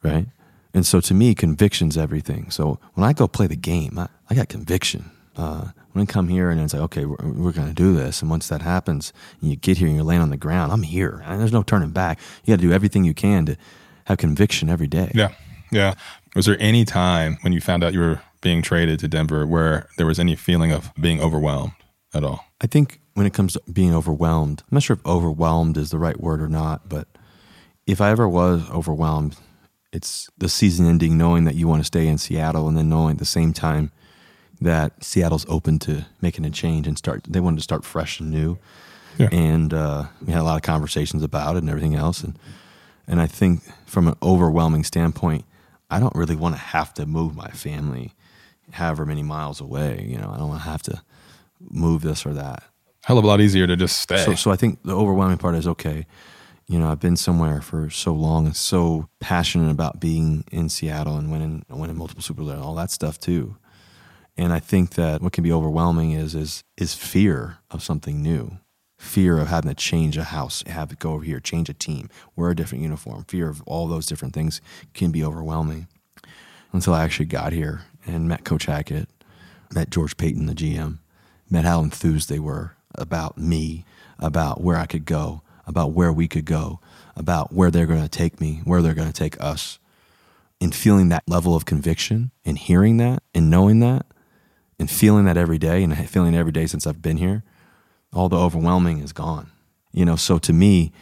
right? 0.02 0.26
And 0.72 0.84
so 0.84 1.00
to 1.00 1.14
me, 1.14 1.34
conviction's 1.34 1.96
everything. 1.96 2.50
So 2.50 2.78
when 2.94 3.05
I 3.05 3.12
go 3.12 3.28
play 3.28 3.46
the 3.46 3.56
game, 3.56 3.99
I, 3.99 4.08
I 4.28 4.34
got 4.34 4.49
conviction. 4.49 5.11
Uh, 5.37 5.69
when 5.93 6.02
I 6.02 6.06
come 6.06 6.28
here 6.28 6.50
and 6.50 6.60
it's 6.60 6.75
like, 6.75 6.82
okay, 6.82 7.05
we're, 7.05 7.17
we're 7.22 7.52
going 7.52 7.69
to 7.69 7.75
do 7.75 7.94
this. 7.94 8.20
And 8.20 8.31
once 8.31 8.49
that 8.49 8.62
happens 8.62 9.12
and 9.40 9.50
you 9.50 9.56
get 9.56 9.78
here 9.78 9.87
and 9.87 9.96
you're 9.96 10.05
laying 10.05 10.20
on 10.20 10.31
the 10.31 10.37
ground, 10.37 10.72
I'm 10.72 10.82
here. 10.82 11.22
And 11.25 11.41
there's 11.41 11.53
no 11.53 11.62
turning 11.62 11.91
back. 11.91 12.19
You 12.44 12.53
got 12.53 12.60
to 12.60 12.67
do 12.67 12.72
everything 12.72 13.05
you 13.05 13.15
can 13.15 13.46
to 13.46 13.56
have 14.06 14.19
conviction 14.19 14.69
every 14.69 14.86
day. 14.86 15.10
Yeah. 15.15 15.32
Yeah. 15.70 15.94
Was 16.36 16.46
there 16.46 16.56
any 16.60 16.84
time 16.84 17.38
when 17.43 17.53
you 17.53 17.60
found 17.60 17.84
out 17.84 17.93
you 17.93 18.00
were 18.00 18.20
being 18.44 18.63
traded 18.63 19.01
to 19.01 19.08
Denver 19.08 19.44
where 19.46 19.89
there 19.96 20.06
was 20.06 20.20
any 20.20 20.36
feeling 20.36 20.70
of 20.70 20.93
being 21.01 21.20
overwhelmed 21.20 21.72
at 22.15 22.22
all? 22.22 22.44
I 22.60 22.69
think 22.69 23.01
when 23.15 23.27
it 23.27 23.34
comes 23.34 23.55
to 23.55 23.63
being 23.72 23.93
overwhelmed, 23.94 24.63
I'm 24.70 24.77
not 24.77 24.82
sure 24.84 24.94
if 24.94 25.05
overwhelmed 25.05 25.77
is 25.77 25.91
the 25.91 25.98
right 25.98 26.20
word 26.20 26.41
or 26.41 26.48
not, 26.48 26.89
but 26.89 27.08
if 27.86 28.01
I 28.01 28.10
ever 28.10 28.29
was 28.29 28.69
overwhelmed, 28.70 29.36
it's 29.93 30.29
the 30.39 30.48
season 30.48 30.86
ending, 30.86 31.17
knowing 31.19 31.44
that 31.44 31.55
you 31.55 31.67
want 31.69 31.81
to 31.81 31.84
stay 31.84 32.06
in 32.06 32.19
Seattle, 32.19 32.69
and 32.69 32.77
then 32.77 32.89
knowing 32.89 33.13
at 33.15 33.19
the 33.19 33.24
same 33.24 33.53
time 33.53 33.91
that 34.60 35.03
Seattle's 35.03 35.46
open 35.48 35.79
to 35.81 36.05
making 36.20 36.44
a 36.44 36.51
change 36.51 36.86
and 36.86 36.96
start. 36.98 37.24
They 37.29 37.41
wanted 37.41 37.56
to 37.58 37.63
start 37.63 37.84
fresh 37.84 38.20
and 38.20 38.31
new, 38.31 38.58
Yeah. 39.19 39.29
and 39.32 39.72
uh, 39.72 40.05
we 40.24 40.32
had 40.32 40.41
a 40.43 40.44
lot 40.44 40.56
of 40.56 40.63
conversations 40.63 41.22
about 41.22 41.56
it 41.56 41.60
and 41.60 41.70
everything 41.70 41.94
else. 41.94 42.22
And 42.22 42.39
and 43.06 43.20
I 43.20 43.27
think 43.27 43.63
from 43.86 44.08
an 44.08 44.15
overwhelming 44.22 44.82
standpoint, 44.84 45.44
I 45.91 46.01
don't 46.01 46.15
really 46.15 46.36
want 46.36 46.55
to 46.56 46.60
have 46.60 46.94
to 46.94 47.05
move 47.06 47.36
my 47.36 47.48
family, 47.51 48.13
however 48.74 49.06
many 49.06 49.22
miles 49.22 49.60
away. 49.60 50.06
You 50.08 50.19
know, 50.19 50.31
I 50.32 50.36
don't 50.36 50.56
have 50.58 50.82
to 50.84 51.02
move 51.60 52.02
this 52.02 52.26
or 52.26 52.34
that. 52.34 52.62
Hell 53.04 53.19
of 53.19 53.24
a 53.24 53.26
lot 53.26 53.40
easier 53.40 53.66
to 53.66 53.76
just 53.76 54.00
stay. 54.00 54.24
So, 54.24 54.34
so 54.34 54.50
I 54.50 54.56
think 54.56 54.82
the 54.82 54.96
overwhelming 54.96 55.38
part 55.38 55.54
is 55.54 55.66
okay. 55.69 56.06
You 56.66 56.78
know, 56.78 56.90
I've 56.90 57.00
been 57.00 57.16
somewhere 57.16 57.60
for 57.60 57.90
so 57.90 58.14
long 58.14 58.46
and 58.46 58.56
so 58.56 59.08
passionate 59.20 59.70
about 59.70 60.00
being 60.00 60.44
in 60.50 60.69
Seattle 60.69 61.16
and 61.19 61.31
winning, 61.31 61.64
winning 61.69 61.96
multiple 61.96 62.22
Super 62.22 62.43
Bowls 62.43 62.52
and 62.52 62.62
all 62.62 62.74
that 62.76 62.90
stuff 62.90 63.20
too. 63.20 63.56
And 64.36 64.52
I 64.52 64.58
think 64.58 64.94
that 64.94 65.22
what 65.22 65.32
can 65.32 65.44
be 65.44 65.52
overwhelming 65.52 66.12
is 66.12 66.34
is 66.34 66.64
is 66.76 66.94
fear 66.94 67.58
of 67.70 67.82
something 67.82 68.22
new, 68.22 68.58
fear 68.98 69.38
of 69.38 69.48
having 69.48 69.69
to 69.69 69.74
change 69.74 70.16
a 70.16 70.24
house, 70.24 70.64
have 70.66 70.90
it 70.90 70.98
go 70.98 71.12
over 71.12 71.24
here, 71.24 71.38
change 71.38 71.69
a 71.69 71.74
team, 71.74 72.08
wear 72.34 72.50
a 72.50 72.56
different 72.56 72.82
uniform. 72.82 73.24
Fear 73.28 73.48
of 73.50 73.62
all 73.62 73.86
those 73.86 74.06
different 74.06 74.34
things 74.34 74.60
can 74.94 75.12
be 75.12 75.22
overwhelming. 75.22 75.86
Until 76.72 76.94
I 76.94 77.04
actually 77.04 77.26
got 77.26 77.52
here 77.52 77.82
and 78.06 78.29
met 78.29 78.44
Coach 78.44 78.67
Hackett, 78.67 79.08
met 79.75 79.91
George 79.91 80.17
Paton, 80.17 80.46
the 80.46 80.55
GM, 80.55 80.99
met 81.51 81.65
how 81.65 81.81
enthused 81.81 82.29
they 82.29 82.39
were 82.39 82.77
about 82.94 83.39
me, 83.39 83.84
about 84.19 84.61
where 84.61 84.77
I 84.77 84.87
could 84.87 85.05
go, 85.05 85.43
about 85.67 85.93
where 85.93 86.13
we 86.13 86.29
could 86.29 86.44
go, 86.44 86.81
about 87.17 87.53
where 87.53 87.70
they're 87.70 87.87
going 87.87 88.03
to 88.03 88.08
take 88.08 88.41
me, 88.41 88.61
where 88.65 88.82
they're 88.82 88.94
going 88.94 89.13
to 89.13 89.13
take 89.13 89.41
us. 89.41 89.79
And 90.61 90.75
feeling 90.75 91.08
that 91.08 91.25
level 91.27 91.55
of 91.56 91.65
conviction 91.65 92.31
and 92.44 92.56
hearing 92.56 92.96
that 92.99 93.23
and 93.34 93.51
knowing 93.51 93.81
that 93.81 94.06
and 94.79 94.91
feeling 94.91 95.25
that 95.25 95.37
every 95.37 95.58
day 95.58 95.82
and 95.82 96.08
feeling 96.08 96.34
every 96.34 96.53
day 96.53 96.67
since 96.67 96.87
I've 96.87 97.03
been 97.03 97.19
here, 97.19 97.43
all 98.13 98.29
the 98.29 98.39
overwhelming 98.39 99.01
is 99.01 99.13
gone. 99.13 99.51
You 99.93 100.05
know, 100.05 100.17
so 100.17 100.39
to 100.39 100.53
me, 100.53 100.93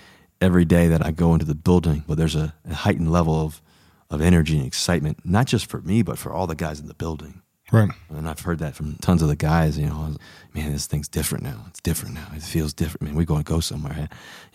every 0.41 0.65
day 0.65 0.89
that 0.89 1.05
I 1.05 1.13
go 1.13 1.33
into 1.33 1.45
the 1.45 1.55
building, 1.55 2.05
but 2.09 2.19
there's 2.19 2.35
a, 2.35 2.55
a 2.69 2.75
heightened 2.75 3.13
level 3.13 3.41
of, 3.41 3.63
of 4.12 4.21
energy 4.21 4.57
and 4.59 4.66
excitement, 4.66 5.19
not 5.25 5.47
just 5.47 5.66
for 5.66 5.81
me, 5.81 6.02
but 6.02 6.19
for 6.19 6.33
all 6.33 6.47
the 6.47 6.54
guys 6.54 6.78
in 6.81 6.87
the 6.87 6.95
building. 6.95 7.42
Right. 7.73 7.90
And 8.11 8.28
I've 8.28 8.40
heard 8.40 8.59
that 8.59 8.75
from 8.75 8.97
tons 8.97 9.23
of 9.23 9.28
the 9.28 9.37
guys, 9.37 9.78
you 9.78 9.87
know, 9.87 10.14
man, 10.54 10.73
this 10.73 10.87
thing's 10.87 11.09
different 11.09 11.42
now. 11.42 11.64
It's 11.69 11.81
different 11.81 12.14
now. 12.14 12.26
It 12.35 12.42
feels 12.42 12.75
different, 12.75 13.02
man. 13.02 13.14
We're 13.14 13.25
going 13.25 13.42
to 13.42 13.50
go 13.50 13.61
somewhere. 13.61 14.09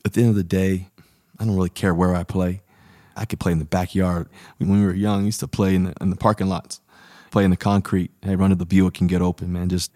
At 0.05 0.13
the 0.13 0.21
end 0.21 0.29
of 0.29 0.35
the 0.35 0.43
day, 0.43 0.87
I 1.39 1.45
don't 1.45 1.55
really 1.55 1.69
care 1.69 1.95
where 1.95 2.13
I 2.15 2.23
play. 2.23 2.61
I 3.15 3.25
could 3.25 3.39
play 3.39 3.51
in 3.51 3.57
the 3.59 3.65
backyard. 3.65 4.29
When 4.59 4.69
we 4.69 4.85
were 4.85 4.93
young, 4.93 5.23
I 5.23 5.25
used 5.25 5.39
to 5.39 5.47
play 5.47 5.73
in 5.73 5.85
the, 5.85 5.93
in 5.99 6.11
the 6.11 6.15
parking 6.15 6.47
lots, 6.47 6.79
play 7.31 7.43
in 7.43 7.49
the 7.49 7.57
concrete. 7.57 8.11
Hey, 8.21 8.35
run 8.35 8.51
to 8.51 8.55
the 8.55 8.65
Buick 8.67 8.99
and 9.01 9.09
get 9.09 9.23
open, 9.23 9.51
man. 9.51 9.69
Just, 9.69 9.91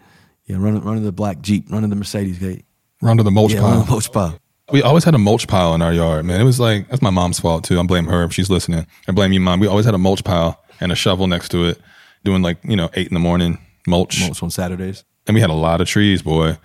yeah, 0.46 0.56
run, 0.58 0.80
run 0.80 0.96
to 0.96 1.00
the 1.02 1.12
black 1.12 1.40
Jeep, 1.40 1.70
run 1.70 1.82
to 1.82 1.88
the 1.88 1.94
Mercedes 1.94 2.40
gate. 2.40 2.64
Run 3.00 3.16
to 3.18 3.22
the 3.22 3.30
mulch 3.30 3.52
Yeah, 3.52 3.60
pile. 3.60 3.68
run 3.70 3.78
to 3.80 3.84
the 3.86 3.90
mulch 3.92 4.10
pile. 4.12 4.38
We 4.72 4.82
always 4.82 5.04
had 5.04 5.14
a 5.14 5.18
mulch 5.18 5.46
pile 5.48 5.74
in 5.74 5.82
our 5.82 5.92
yard, 5.92 6.24
man. 6.24 6.40
It 6.40 6.44
was 6.44 6.58
like 6.58 6.88
that's 6.88 7.02
my 7.02 7.10
mom's 7.10 7.38
fault 7.38 7.64
too. 7.64 7.78
I 7.78 7.82
blame 7.84 8.06
her 8.06 8.24
if 8.24 8.32
she's 8.32 8.48
listening. 8.50 8.86
I 9.06 9.12
blame 9.12 9.32
you, 9.32 9.40
mom. 9.40 9.60
We 9.60 9.66
always 9.66 9.84
had 9.84 9.94
a 9.94 9.98
mulch 9.98 10.24
pile 10.24 10.58
and 10.80 10.90
a 10.90 10.94
shovel 10.96 11.26
next 11.26 11.50
to 11.50 11.66
it, 11.66 11.78
doing 12.24 12.42
like 12.42 12.58
you 12.64 12.76
know 12.76 12.90
eight 12.94 13.08
in 13.08 13.14
the 13.14 13.20
morning 13.20 13.58
mulch, 13.86 14.20
Mulch 14.20 14.42
on 14.42 14.50
Saturdays. 14.50 15.04
and 15.26 15.34
we 15.34 15.40
had 15.40 15.50
a 15.50 15.54
lot 15.54 15.80
of 15.80 15.88
trees, 15.88 16.22
boy. 16.22 16.56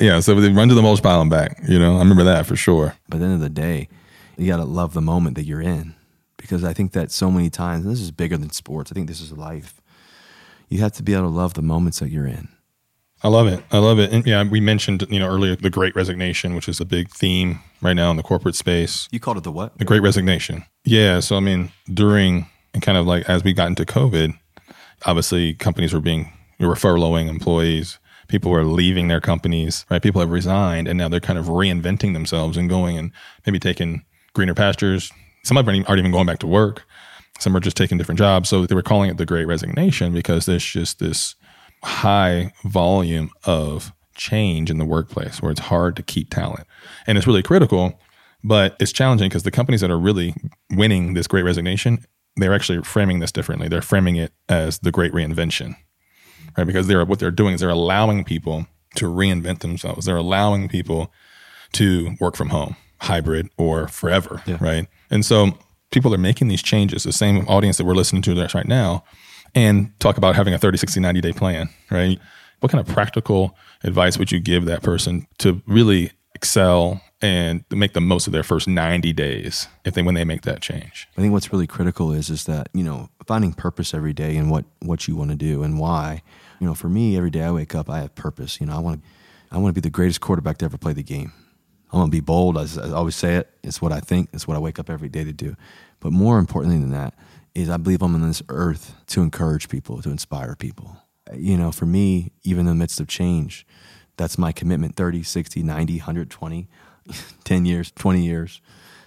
Yeah, 0.00 0.20
so 0.20 0.34
we 0.34 0.48
run 0.52 0.68
to 0.68 0.74
the 0.74 0.82
mulch 0.82 1.02
pile 1.02 1.20
and 1.20 1.30
back. 1.30 1.60
You 1.68 1.78
know, 1.78 1.96
I 1.96 1.98
remember 1.98 2.24
that 2.24 2.46
for 2.46 2.56
sure. 2.56 2.94
But 3.08 3.16
at 3.16 3.20
the 3.20 3.24
end 3.26 3.34
of 3.34 3.40
the 3.40 3.48
day, 3.48 3.88
you 4.36 4.46
got 4.46 4.58
to 4.58 4.64
love 4.64 4.94
the 4.94 5.00
moment 5.00 5.34
that 5.36 5.44
you're 5.44 5.60
in. 5.62 5.94
Because 6.36 6.62
I 6.62 6.72
think 6.72 6.92
that 6.92 7.10
so 7.10 7.30
many 7.30 7.50
times, 7.50 7.84
and 7.84 7.92
this 7.92 8.00
is 8.00 8.12
bigger 8.12 8.36
than 8.36 8.50
sports, 8.50 8.92
I 8.92 8.94
think 8.94 9.08
this 9.08 9.20
is 9.20 9.32
life. 9.32 9.80
You 10.68 10.78
have 10.80 10.92
to 10.92 11.02
be 11.02 11.12
able 11.14 11.24
to 11.24 11.28
love 11.28 11.54
the 11.54 11.62
moments 11.62 11.98
that 11.98 12.10
you're 12.10 12.26
in. 12.28 12.48
I 13.22 13.28
love 13.28 13.48
it. 13.48 13.62
I 13.72 13.78
love 13.78 13.98
it. 13.98 14.12
And 14.12 14.24
yeah, 14.26 14.42
we 14.44 14.60
mentioned 14.60 15.06
you 15.10 15.18
know 15.18 15.28
earlier 15.28 15.56
the 15.56 15.70
Great 15.70 15.94
Resignation, 15.96 16.54
which 16.54 16.68
is 16.68 16.80
a 16.80 16.84
big 16.84 17.10
theme 17.10 17.60
right 17.82 17.94
now 17.94 18.10
in 18.10 18.16
the 18.16 18.22
corporate 18.22 18.54
space. 18.54 19.08
You 19.10 19.20
called 19.20 19.38
it 19.38 19.44
the 19.44 19.52
what? 19.52 19.76
The 19.78 19.84
Great 19.84 20.02
Resignation. 20.02 20.64
Yeah. 20.84 21.20
So 21.20 21.36
I 21.36 21.40
mean, 21.40 21.72
during 21.92 22.46
and 22.74 22.82
kind 22.82 22.98
of 22.98 23.06
like 23.06 23.28
as 23.28 23.42
we 23.42 23.52
got 23.52 23.68
into 23.68 23.84
COVID, 23.84 24.38
obviously 25.06 25.54
companies 25.54 25.92
were 25.92 26.00
being 26.00 26.32
were 26.60 26.74
furloughing 26.74 27.28
employees. 27.28 27.98
People 28.28 28.50
were 28.50 28.64
leaving 28.64 29.08
their 29.08 29.22
companies, 29.22 29.86
right? 29.90 30.02
People 30.02 30.20
have 30.20 30.30
resigned, 30.30 30.86
and 30.86 30.98
now 30.98 31.08
they're 31.08 31.18
kind 31.18 31.38
of 31.38 31.46
reinventing 31.46 32.12
themselves 32.12 32.56
and 32.56 32.68
going 32.68 32.98
and 32.98 33.10
maybe 33.46 33.58
taking 33.58 34.04
greener 34.34 34.54
pastures. 34.54 35.10
Some 35.44 35.56
of 35.56 35.64
them 35.64 35.84
aren't 35.88 35.98
even 35.98 36.12
going 36.12 36.26
back 36.26 36.38
to 36.40 36.46
work. 36.46 36.84
Some 37.38 37.56
are 37.56 37.60
just 37.60 37.76
taking 37.76 37.96
different 37.96 38.18
jobs. 38.18 38.48
So 38.48 38.66
they 38.66 38.74
were 38.74 38.82
calling 38.82 39.08
it 39.08 39.16
the 39.16 39.24
Great 39.24 39.46
Resignation 39.46 40.12
because 40.12 40.44
there's 40.44 40.64
just 40.64 40.98
this 40.98 41.36
high 41.82 42.52
volume 42.64 43.30
of 43.44 43.92
change 44.14 44.70
in 44.70 44.78
the 44.78 44.84
workplace 44.84 45.40
where 45.40 45.50
it's 45.50 45.60
hard 45.60 45.96
to 45.96 46.02
keep 46.02 46.30
talent. 46.30 46.66
And 47.06 47.16
it's 47.16 47.26
really 47.26 47.42
critical, 47.42 47.98
but 48.44 48.76
it's 48.80 48.92
challenging 48.92 49.28
because 49.28 49.44
the 49.44 49.50
companies 49.50 49.80
that 49.80 49.90
are 49.90 49.98
really 49.98 50.34
winning 50.70 51.14
this 51.14 51.26
great 51.26 51.44
resignation, 51.44 52.04
they're 52.36 52.54
actually 52.54 52.82
framing 52.82 53.20
this 53.20 53.32
differently. 53.32 53.68
They're 53.68 53.82
framing 53.82 54.16
it 54.16 54.32
as 54.48 54.80
the 54.80 54.90
great 54.90 55.12
reinvention. 55.12 55.76
Right? 56.56 56.66
Because 56.66 56.88
they're 56.88 57.04
what 57.04 57.20
they're 57.20 57.30
doing 57.30 57.54
is 57.54 57.60
they're 57.60 57.70
allowing 57.70 58.24
people 58.24 58.66
to 58.96 59.06
reinvent 59.06 59.60
themselves. 59.60 60.06
They're 60.06 60.16
allowing 60.16 60.68
people 60.68 61.12
to 61.74 62.16
work 62.20 62.36
from 62.36 62.48
home, 62.48 62.76
hybrid 63.00 63.48
or 63.56 63.86
forever. 63.88 64.42
Yeah. 64.46 64.58
Right. 64.60 64.88
And 65.10 65.24
so 65.24 65.58
people 65.90 66.12
are 66.14 66.18
making 66.18 66.48
these 66.48 66.62
changes, 66.62 67.04
the 67.04 67.12
same 67.12 67.46
audience 67.48 67.76
that 67.76 67.84
we're 67.84 67.94
listening 67.94 68.22
to 68.22 68.34
this 68.34 68.54
right 68.54 68.66
now, 68.66 69.04
and 69.54 69.98
talk 70.00 70.16
about 70.16 70.36
having 70.36 70.54
a 70.54 70.58
30, 70.58 70.78
60, 70.78 71.00
90 71.00 71.20
day 71.20 71.32
plan, 71.32 71.68
right? 71.90 72.18
What 72.60 72.72
kind 72.72 72.86
of 72.86 72.92
practical 72.92 73.56
advice 73.84 74.18
would 74.18 74.32
you 74.32 74.40
give 74.40 74.64
that 74.64 74.82
person 74.82 75.26
to 75.38 75.62
really 75.66 76.12
excel 76.34 77.00
and 77.20 77.64
make 77.70 77.94
the 77.94 78.00
most 78.00 78.26
of 78.26 78.32
their 78.32 78.42
first 78.42 78.68
90 78.68 79.12
days 79.12 79.66
if 79.84 79.94
they 79.94 80.02
when 80.02 80.14
they 80.14 80.24
make 80.24 80.42
that 80.42 80.60
change? 80.60 81.08
I 81.16 81.20
think 81.20 81.32
what's 81.32 81.52
really 81.52 81.66
critical 81.66 82.12
is 82.12 82.30
is 82.30 82.44
that 82.44 82.68
you 82.72 82.84
know 82.84 83.10
finding 83.26 83.52
purpose 83.52 83.94
every 83.94 84.12
day 84.12 84.36
and 84.36 84.50
what 84.50 84.64
what 84.80 85.08
you 85.08 85.16
want 85.16 85.30
to 85.30 85.36
do 85.36 85.62
and 85.62 85.78
why. 85.78 86.22
You 86.60 86.66
know, 86.66 86.74
for 86.74 86.88
me, 86.88 87.16
every 87.16 87.30
day 87.30 87.42
I 87.42 87.52
wake 87.52 87.74
up, 87.74 87.88
I 87.88 88.00
have 88.00 88.14
purpose. 88.16 88.60
You 88.60 88.66
know, 88.66 88.74
I 88.76 88.80
want 88.80 89.02
to 89.02 89.08
I 89.50 89.58
want 89.58 89.74
to 89.74 89.80
be 89.80 89.84
the 89.84 89.90
greatest 89.90 90.20
quarterback 90.20 90.58
to 90.58 90.64
ever 90.64 90.78
play 90.78 90.92
the 90.92 91.02
game. 91.02 91.32
I 91.92 91.96
want 91.96 92.08
to 92.12 92.16
be 92.16 92.20
bold. 92.20 92.58
As 92.58 92.76
I 92.76 92.90
always 92.90 93.16
say 93.16 93.36
it. 93.36 93.50
It's 93.62 93.80
what 93.80 93.92
I 93.92 94.00
think. 94.00 94.30
It's 94.32 94.46
what 94.46 94.56
I 94.56 94.60
wake 94.60 94.78
up 94.78 94.90
every 94.90 95.08
day 95.08 95.24
to 95.24 95.32
do. 95.32 95.56
But 96.00 96.12
more 96.12 96.38
importantly 96.38 96.78
than 96.78 96.90
that 96.90 97.14
is 97.58 97.68
I 97.68 97.76
believe 97.76 98.02
I'm 98.02 98.14
on 98.14 98.26
this 98.26 98.42
earth 98.48 98.94
to 99.08 99.22
encourage 99.22 99.68
people, 99.68 100.00
to 100.02 100.10
inspire 100.10 100.54
people. 100.54 100.96
You 101.34 101.56
know, 101.56 101.72
for 101.72 101.86
me, 101.86 102.32
even 102.42 102.60
in 102.60 102.66
the 102.66 102.74
midst 102.74 103.00
of 103.00 103.08
change, 103.08 103.66
that's 104.16 104.38
my 104.38 104.52
commitment 104.52 104.96
30, 104.96 105.22
60, 105.22 105.62
90, 105.62 105.98
120, 105.98 106.68
10 107.44 107.66
years, 107.66 107.90
20 107.92 108.24
years. 108.24 108.60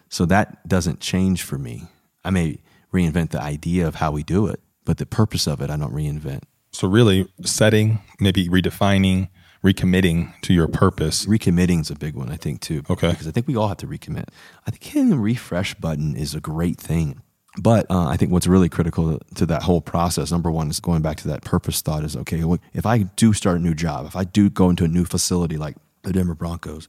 So 0.10 0.26
that 0.26 0.68
doesn't 0.68 1.00
change 1.00 1.44
for 1.44 1.58
me. 1.58 1.84
I 2.24 2.30
may 2.30 2.60
reinvent 2.94 3.30
the 3.30 3.42
idea 3.42 3.88
of 3.88 3.96
how 3.96 4.12
we 4.12 4.24
do 4.24 4.48
it, 4.48 4.60
but 4.86 4.98
the 4.98 5.06
purpose 5.06 5.48
of 5.48 5.62
it, 5.62 5.70
I 5.70 5.78
don't 5.78 5.94
reinvent. 5.94 6.42
So 6.74 6.88
really 6.88 7.32
setting, 7.44 8.02
maybe 8.20 8.48
redefining, 8.48 9.30
recommitting 9.64 10.34
to 10.42 10.54
your 10.54 10.68
purpose. 10.68 11.26
Recommitting 11.26 11.82
is 11.82 11.90
a 11.90 11.96
big 11.96 12.16
one, 12.16 12.30
I 12.30 12.36
think, 12.36 12.62
too. 12.62 12.84
Okay. 12.90 13.12
Because 13.12 13.28
I 13.28 13.32
think 13.32 13.48
we 13.48 13.56
all 13.56 13.70
have 13.70 13.78
to 13.78 13.88
recommit. 13.88 14.28
I 14.68 14.72
think 14.72 14.84
hitting 14.84 15.10
the 15.10 15.18
refresh 15.18 15.74
button 15.76 16.16
is 16.16 16.36
a 16.36 16.40
great 16.40 16.78
thing. 16.78 17.22
But 17.58 17.90
uh, 17.92 18.08
I 18.08 18.16
think 18.16 18.32
what's 18.32 18.48
really 18.48 18.70
critical 18.70 19.20
to, 19.36 19.46
that 19.46 19.64
whole 19.64 19.82
process, 19.82 20.32
number 20.32 20.50
one, 20.50 20.70
is 20.70 20.80
going 20.80 21.02
back 21.02 21.18
to 21.18 21.28
that 21.28 21.44
purpose 21.44 21.82
thought 21.82 22.04
is 22.04 22.16
okay, 22.16 22.44
if 22.74 22.86
I 22.86 23.00
do 23.00 23.34
start 23.34 23.58
a 23.58 23.62
new 23.62 23.74
job, 23.74 24.06
if 24.06 24.16
I 24.16 24.24
do 24.24 24.50
go 24.50 24.70
into 24.70 24.86
a 24.86 24.88
new 24.88 25.04
facility 25.04 25.58
like 25.58 25.76
the 26.04 26.14
Denver 26.14 26.36
Broncos, 26.36 26.88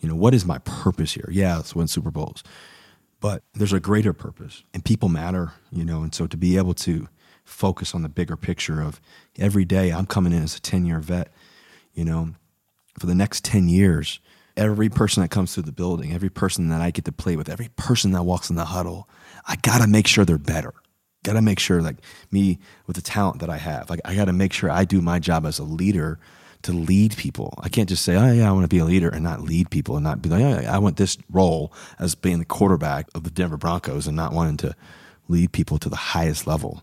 you 0.00 0.08
know, 0.08 0.14
what 0.14 0.34
is 0.34 0.44
my 0.44 0.58
purpose 0.58 1.14
here? 1.14 1.28
Yeah, 1.30 1.56
let's 1.56 1.74
win 1.74 1.88
Super 1.88 2.10
Bowls. 2.10 2.42
But 3.20 3.42
there's 3.54 3.72
a 3.72 3.80
greater 3.80 4.12
purpose, 4.12 4.62
and 4.74 4.84
people 4.84 5.08
matter, 5.08 5.54
you 5.72 5.84
know, 5.84 6.02
and 6.02 6.14
so 6.14 6.26
to 6.26 6.36
be 6.36 6.58
able 6.58 6.74
to 6.74 7.08
focus 7.44 7.94
on 7.94 8.02
the 8.02 8.08
bigger 8.10 8.36
picture 8.36 8.82
of 8.82 9.00
every 9.38 9.64
day, 9.64 9.90
I'm 9.90 10.04
coming 10.04 10.34
in 10.34 10.42
as 10.42 10.56
a 10.56 10.60
10 10.60 10.84
year 10.84 10.98
vet, 10.98 11.32
you 11.94 12.04
know, 12.04 12.34
for 12.98 13.06
the 13.06 13.14
next 13.14 13.42
10 13.44 13.68
years, 13.68 14.20
every 14.56 14.88
person 14.88 15.22
that 15.22 15.30
comes 15.30 15.54
through 15.54 15.64
the 15.64 15.72
building, 15.72 16.12
every 16.12 16.30
person 16.30 16.68
that 16.68 16.80
I 16.80 16.90
get 16.90 17.04
to 17.06 17.12
play 17.12 17.36
with, 17.36 17.48
every 17.48 17.68
person 17.76 18.12
that 18.12 18.22
walks 18.22 18.50
in 18.50 18.56
the 18.56 18.66
huddle, 18.66 19.08
I 19.46 19.56
got 19.56 19.80
to 19.80 19.86
make 19.86 20.06
sure 20.06 20.24
they're 20.24 20.38
better. 20.38 20.74
Got 21.24 21.34
to 21.34 21.42
make 21.42 21.58
sure, 21.58 21.80
like 21.80 21.96
me 22.30 22.58
with 22.86 22.96
the 22.96 23.02
talent 23.02 23.40
that 23.40 23.48
I 23.48 23.56
have, 23.56 23.88
like 23.88 24.00
I 24.04 24.14
got 24.14 24.26
to 24.26 24.32
make 24.32 24.52
sure 24.52 24.70
I 24.70 24.84
do 24.84 25.00
my 25.00 25.18
job 25.18 25.46
as 25.46 25.58
a 25.58 25.64
leader 25.64 26.18
to 26.62 26.72
lead 26.72 27.16
people. 27.16 27.54
I 27.62 27.68
can't 27.68 27.88
just 27.88 28.04
say, 28.04 28.14
oh, 28.16 28.32
yeah, 28.32 28.48
I 28.48 28.52
want 28.52 28.64
to 28.64 28.68
be 28.68 28.78
a 28.78 28.84
leader 28.84 29.08
and 29.08 29.22
not 29.22 29.40
lead 29.40 29.70
people 29.70 29.96
and 29.96 30.04
not 30.04 30.22
be 30.22 30.28
like, 30.28 30.42
oh, 30.42 30.60
yeah, 30.60 30.74
I 30.74 30.78
want 30.78 30.96
this 30.96 31.16
role 31.30 31.72
as 31.98 32.14
being 32.14 32.38
the 32.38 32.44
quarterback 32.44 33.08
of 33.14 33.24
the 33.24 33.30
Denver 33.30 33.56
Broncos 33.56 34.06
and 34.06 34.16
not 34.16 34.32
wanting 34.32 34.56
to 34.58 34.74
lead 35.28 35.52
people 35.52 35.78
to 35.78 35.88
the 35.88 35.96
highest 35.96 36.46
level. 36.46 36.82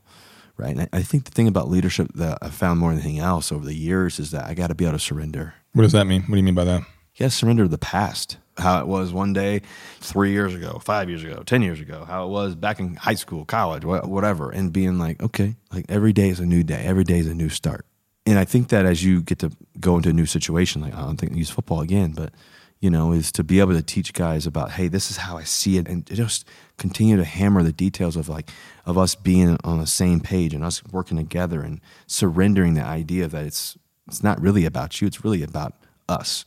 Right. 0.58 0.76
And 0.76 0.90
I 0.94 1.02
think 1.02 1.26
the 1.26 1.32
thing 1.32 1.48
about 1.48 1.70
leadership 1.70 2.10
that 2.16 2.38
I 2.42 2.50
found 2.50 2.80
more 2.80 2.92
than 2.92 3.00
anything 3.00 3.20
else 3.20 3.52
over 3.52 3.66
the 3.66 3.74
years 3.74 4.20
is 4.20 4.30
that 4.32 4.46
I 4.46 4.54
got 4.54 4.68
to 4.68 4.76
be 4.76 4.86
able 4.86 4.98
to 4.98 5.00
surrender. 5.00 5.56
What 5.74 5.84
does 5.84 5.94
that 5.94 6.06
mean? 6.06 6.22
What 6.24 6.32
do 6.32 6.38
you 6.38 6.44
mean 6.44 6.54
by 6.54 6.66
that? 6.66 6.84
You 7.16 7.26
got 7.26 7.32
to 7.32 7.38
surrender 7.38 7.64
to 7.64 7.70
the 7.70 7.78
past, 7.78 8.38
how 8.58 8.80
it 8.80 8.88
was 8.88 9.12
one 9.12 9.34
day, 9.34 9.62
three 10.00 10.32
years 10.32 10.56
ago, 10.56 10.80
five 10.84 11.10
years 11.10 11.24
ago, 11.24 11.44
10 11.44 11.62
years 11.62 11.80
ago, 11.80 12.06
how 12.06 12.26
it 12.26 12.30
was 12.30 12.56
back 12.56 12.80
in 12.80 12.96
high 12.96 13.16
school, 13.16 13.44
college, 13.46 13.84
whatever, 13.84 14.50
and 14.50 14.72
being 14.72 14.98
like, 14.98 15.22
okay, 15.22 15.56
like 15.74 15.86
every 15.90 16.14
day 16.14 16.30
is 16.30 16.40
a 16.40 16.46
new 16.46 16.64
day, 16.64 16.84
every 16.86 17.04
day 17.04 17.20
is 17.20 17.28
a 17.28 17.34
new 17.34 17.50
start. 17.50 17.86
And 18.26 18.38
I 18.38 18.46
think 18.46 18.70
that 18.70 18.86
as 18.86 19.04
you 19.04 19.22
get 19.22 19.40
to 19.40 19.52
go 19.80 19.98
into 19.98 20.10
a 20.10 20.14
new 20.14 20.26
situation, 20.26 20.82
like 20.82 20.96
I 20.96 21.02
don't 21.02 21.18
think 21.18 21.36
use 21.36 21.50
football 21.50 21.82
again, 21.82 22.14
but 22.14 22.34
you 22.80 22.90
know, 22.90 23.12
is 23.12 23.32
to 23.34 23.44
be 23.44 23.60
able 23.60 23.74
to 23.74 23.84
teach 23.84 24.12
guys 24.12 24.48
about, 24.48 24.72
hey, 24.72 24.88
this 24.88 25.12
is 25.12 25.18
how 25.18 25.38
I 25.38 25.44
see 25.44 25.78
it, 25.78 25.88
and 25.88 26.06
just 26.08 26.48
continue 26.78 27.16
to 27.16 27.24
hammer 27.24 27.62
the 27.62 27.72
details 27.72 28.16
of 28.16 28.28
like 28.28 28.50
of 28.86 28.98
us 28.98 29.14
being 29.14 29.58
on 29.64 29.80
the 29.80 29.88
same 29.88 30.20
page 30.20 30.54
and 30.54 30.64
us 30.64 30.84
working 30.92 31.18
together 31.18 31.62
and 31.62 31.80
surrendering 32.08 32.74
the 32.74 32.84
idea 32.84 33.28
that 33.28 33.46
it's 33.46 33.78
it's 34.08 34.24
not 34.24 34.42
really 34.42 34.66
about 34.66 35.00
you, 35.00 35.08
it's 35.08 35.24
really 35.24 35.44
about 35.44 35.76
us, 36.12 36.46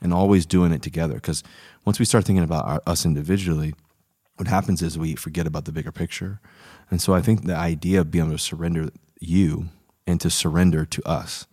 and 0.00 0.12
always 0.12 0.46
doing 0.46 0.72
it 0.72 0.82
together. 0.82 1.14
Because 1.14 1.42
once 1.84 1.98
we 1.98 2.04
start 2.04 2.24
thinking 2.24 2.44
about 2.44 2.66
our, 2.66 2.82
us 2.86 3.04
individually, 3.04 3.74
what 4.36 4.48
happens 4.48 4.82
is 4.82 4.98
we 4.98 5.14
forget 5.14 5.46
about 5.46 5.64
the 5.64 5.72
bigger 5.72 5.92
picture. 5.92 6.40
And 6.90 7.00
so 7.00 7.14
I 7.14 7.22
think 7.22 7.44
the 7.44 7.56
idea 7.56 8.00
of 8.00 8.10
being 8.10 8.26
able 8.26 8.36
to 8.36 8.42
surrender 8.42 8.90
you 9.18 9.70
and 10.06 10.20
to 10.20 10.30
surrender 10.30 10.84
to 10.84 11.08
us, 11.08 11.46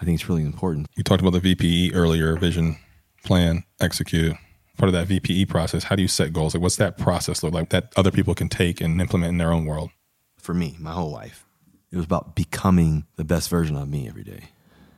I 0.00 0.04
think 0.04 0.18
it's 0.18 0.28
really 0.28 0.42
important. 0.42 0.88
You 0.96 1.02
talked 1.02 1.22
about 1.22 1.40
the 1.40 1.54
VPE 1.54 1.94
earlier, 1.94 2.36
vision, 2.36 2.76
plan, 3.24 3.64
execute. 3.80 4.34
Part 4.78 4.88
of 4.88 4.94
that 4.94 5.08
VPE 5.08 5.48
process, 5.48 5.84
how 5.84 5.96
do 5.96 6.02
you 6.02 6.08
set 6.08 6.32
goals? 6.32 6.54
Like, 6.54 6.62
what's 6.62 6.76
that 6.76 6.96
process 6.96 7.42
look 7.42 7.52
like 7.52 7.68
that 7.68 7.92
other 7.96 8.10
people 8.10 8.34
can 8.34 8.48
take 8.48 8.80
and 8.80 8.98
implement 9.00 9.30
in 9.30 9.38
their 9.38 9.52
own 9.52 9.66
world? 9.66 9.90
For 10.38 10.54
me, 10.54 10.76
my 10.80 10.92
whole 10.92 11.10
life, 11.10 11.44
it 11.92 11.96
was 11.96 12.06
about 12.06 12.34
becoming 12.34 13.04
the 13.16 13.24
best 13.24 13.50
version 13.50 13.76
of 13.76 13.88
me 13.88 14.08
every 14.08 14.24
day. 14.24 14.48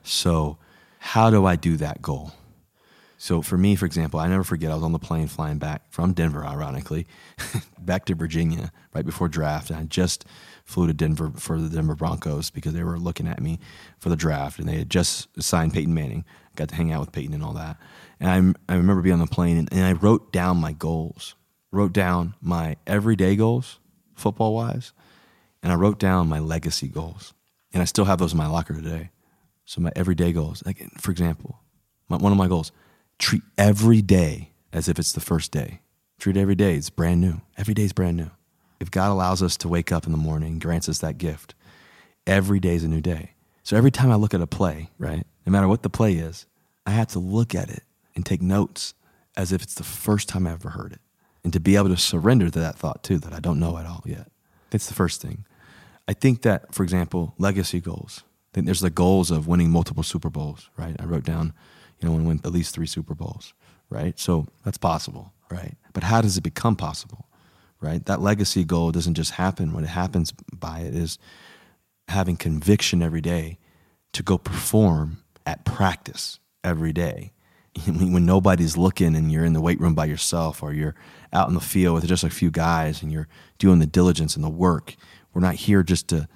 So, 0.05 0.59
how 1.05 1.31
do 1.31 1.45
I 1.45 1.57
do 1.57 1.77
that 1.79 2.01
goal? 2.01 2.31
So, 3.19 3.43
for 3.43 3.59
me, 3.59 3.75
for 3.75 3.87
example, 3.87 4.21
I 4.21 4.29
never 4.29 4.45
forget 4.45 4.71
I 4.71 4.77
was 4.77 4.85
on 4.85 4.93
the 4.93 5.01
plane 5.01 5.27
flying 5.27 5.59
back 5.59 5.83
from 5.91 6.13
Denver, 6.13 6.45
ironically, 6.45 7.09
back 7.79 8.05
to 8.05 8.15
Virginia 8.15 8.71
right 8.95 9.05
before 9.05 9.29
draft. 9.29 9.71
And 9.71 9.81
I 9.81 9.83
just 9.83 10.25
flew 10.65 10.87
to 10.87 10.93
Denver 10.93 11.33
for 11.35 11.61
the 11.61 11.69
Denver 11.69 11.97
Broncos 11.97 12.51
because 12.51 12.73
they 12.73 12.85
were 12.85 13.01
looking 13.01 13.27
at 13.27 13.43
me 13.43 13.59
for 13.99 14.11
the 14.11 14.17
draft 14.17 14.61
and 14.61 14.69
they 14.69 14.77
had 14.79 14.91
just 14.91 15.29
signed 15.43 15.75
Peyton 15.75 15.93
Manning. 15.93 16.25
Got 16.55 16.69
to 16.69 16.77
hang 16.77 16.93
out 16.93 17.01
with 17.01 17.11
Peyton 17.11 17.35
and 17.35 17.43
all 17.43 17.55
that. 17.55 17.79
And 18.21 18.57
I, 18.69 18.73
I 18.73 18.77
remember 18.77 19.03
being 19.03 19.15
on 19.15 19.19
the 19.19 19.27
plane 19.27 19.59
and, 19.59 19.73
and 19.73 19.85
I 19.85 19.93
wrote 19.93 20.33
down 20.33 20.59
my 20.59 20.73
goals, 20.73 21.35
wrote 21.73 21.93
down 21.93 22.35
my 22.41 22.77
everyday 22.87 23.35
goals, 23.35 23.81
football 24.15 24.55
wise, 24.55 24.93
and 25.65 25.73
I 25.73 25.75
wrote 25.75 25.99
down 25.99 26.29
my 26.29 26.39
legacy 26.39 26.87
goals. 26.87 27.35
And 27.73 27.83
I 27.83 27.87
still 27.87 28.05
have 28.05 28.21
those 28.21 28.33
in 28.33 28.39
my 28.39 28.47
locker 28.47 28.75
today. 28.75 29.11
So 29.65 29.81
my 29.81 29.93
everyday 29.97 30.33
goals, 30.33 30.63
like 30.67 30.83
for 31.01 31.11
example, 31.11 31.61
my, 32.09 32.17
one 32.17 32.33
of 32.33 32.39
my 32.39 32.49
goals, 32.49 32.73
treat 33.19 33.43
every 33.57 34.03
day 34.03 34.51
as 34.73 34.89
if 34.89 34.99
it's 34.99 35.13
the 35.13 35.21
first 35.21 35.53
day. 35.53 35.81
Treat 36.19 36.37
every 36.37 36.55
day, 36.55 36.75
it's 36.77 36.91
brand 36.91 37.21
new. 37.21 37.41
Every 37.57 37.75
day 37.75 37.85
is 37.85 37.93
brand 37.93 38.17
new. 38.17 38.31
If 38.81 38.91
God 38.91 39.11
allows 39.11 39.43
us 39.43 39.57
to 39.59 39.69
wake 39.69 39.93
up 39.93 40.07
in 40.07 40.13
the 40.13 40.19
morning, 40.19 40.59
grants 40.59 40.89
us 40.89 40.99
that 40.99 41.19
gift, 41.19 41.55
every 42.27 42.61
day 42.61 42.75
is 42.75 42.85
a 42.85 42.89
new 42.89 43.01
day. 43.01 43.33
So 43.63 43.77
every 43.77 43.91
time 43.91 44.11
I 44.11 44.17
look 44.17 44.35
at 44.35 44.41
a 44.41 44.47
play, 44.47 44.91
right, 44.99 45.27
no 45.47 45.53
matter 45.53 45.69
what 45.69 45.83
the 45.83 45.91
play 45.91 46.15
is, 46.15 46.47
I 46.85 46.91
have 46.91 47.09
to 47.09 47.19
look 47.19 47.55
at 47.55 47.71
it 47.71 47.85
and 48.15 48.27
take 48.27 48.43
notes 48.43 48.95
as 49.37 49.53
if 49.53 49.63
it's 49.63 49.75
the 49.75 49.85
first 49.85 50.29
time 50.29 50.47
I 50.47 50.53
ever 50.53 50.71
heard 50.71 50.93
it. 50.93 51.01
And 51.45 51.53
to 51.53 51.61
be 51.61 51.77
able 51.77 51.89
to 51.89 51.97
surrender 51.97 52.51
to 52.51 52.59
that 52.61 52.77
thought 52.77 53.03
too, 53.03 53.19
that 53.19 53.33
I 53.33 53.41
don't 53.41 53.61
know 53.61 53.79
at 53.79 53.87
all 53.87 54.03
yet. 54.05 54.31
That's 54.71 54.87
the 54.87 54.95
first 54.95 55.21
thing. 55.21 55.45
I 56.09 56.13
think 56.13 56.43
that, 56.43 56.75
for 56.75 56.83
example, 56.83 57.35
legacy 57.39 57.81
goals. 57.81 58.23
Think 58.53 58.67
there's 58.67 58.81
the 58.81 58.91
goals 58.91 59.31
of 59.31 59.47
winning 59.47 59.71
multiple 59.71 60.03
Super 60.03 60.31
Bowls, 60.31 60.69
right? 60.77 60.95
I 60.99 61.05
wrote 61.05 61.25
down, 61.25 61.55
you 62.01 62.09
know, 62.09 62.15
want 62.15 62.27
win 62.27 62.41
at 62.45 62.53
least 62.53 62.75
three 62.75 62.87
Super 62.87 63.15
Bowls, 63.15 63.55
right? 63.89 64.19
So 64.19 64.47
that's 64.65 64.79
possible, 64.79 65.33
right? 65.51 65.77
But 65.93 66.03
how 66.03 66.21
does 66.21 66.37
it 66.37 66.43
become 66.43 66.77
possible, 66.77 67.27
right? 67.81 68.05
That 68.05 68.21
legacy 68.21 68.65
goal 68.65 68.93
doesn't 68.93 69.15
just 69.15 69.33
happen. 69.33 69.73
What 69.73 69.85
it 69.85 69.89
happens 69.89 70.33
by 70.53 70.81
it 70.81 70.95
is 70.95 71.19
having 72.09 72.37
conviction 72.37 73.03
every 73.03 73.23
day 73.23 73.59
to 74.13 74.23
go 74.23 74.37
perform 74.37 75.23
at 75.47 75.65
practice 75.65 76.39
every 76.63 76.93
day 76.93 77.33
when 77.87 78.27
nobody's 78.27 78.77
looking 78.77 79.17
and 79.17 79.33
you're 79.33 79.45
in 79.45 79.55
the 79.55 79.61
weight 79.61 79.81
room 79.81 79.95
by 79.95 80.05
yourself 80.05 80.63
or 80.63 80.73
you're 80.73 80.95
out 81.33 81.49
in 81.49 81.55
the 81.55 81.61
field 81.61 81.95
with 81.95 82.07
just 82.07 82.25
a 82.25 82.31
few 82.31 82.51
guys 82.51 83.03
and 83.03 83.11
you're 83.11 83.29
doing 83.59 83.79
the 83.79 83.87
diligence 83.87 84.37
and 84.37 84.45
the 84.45 84.51
work. 84.51 84.95
We're 85.33 85.41
not 85.41 85.55
here 85.55 85.83
just 85.83 86.09
to 86.09 86.29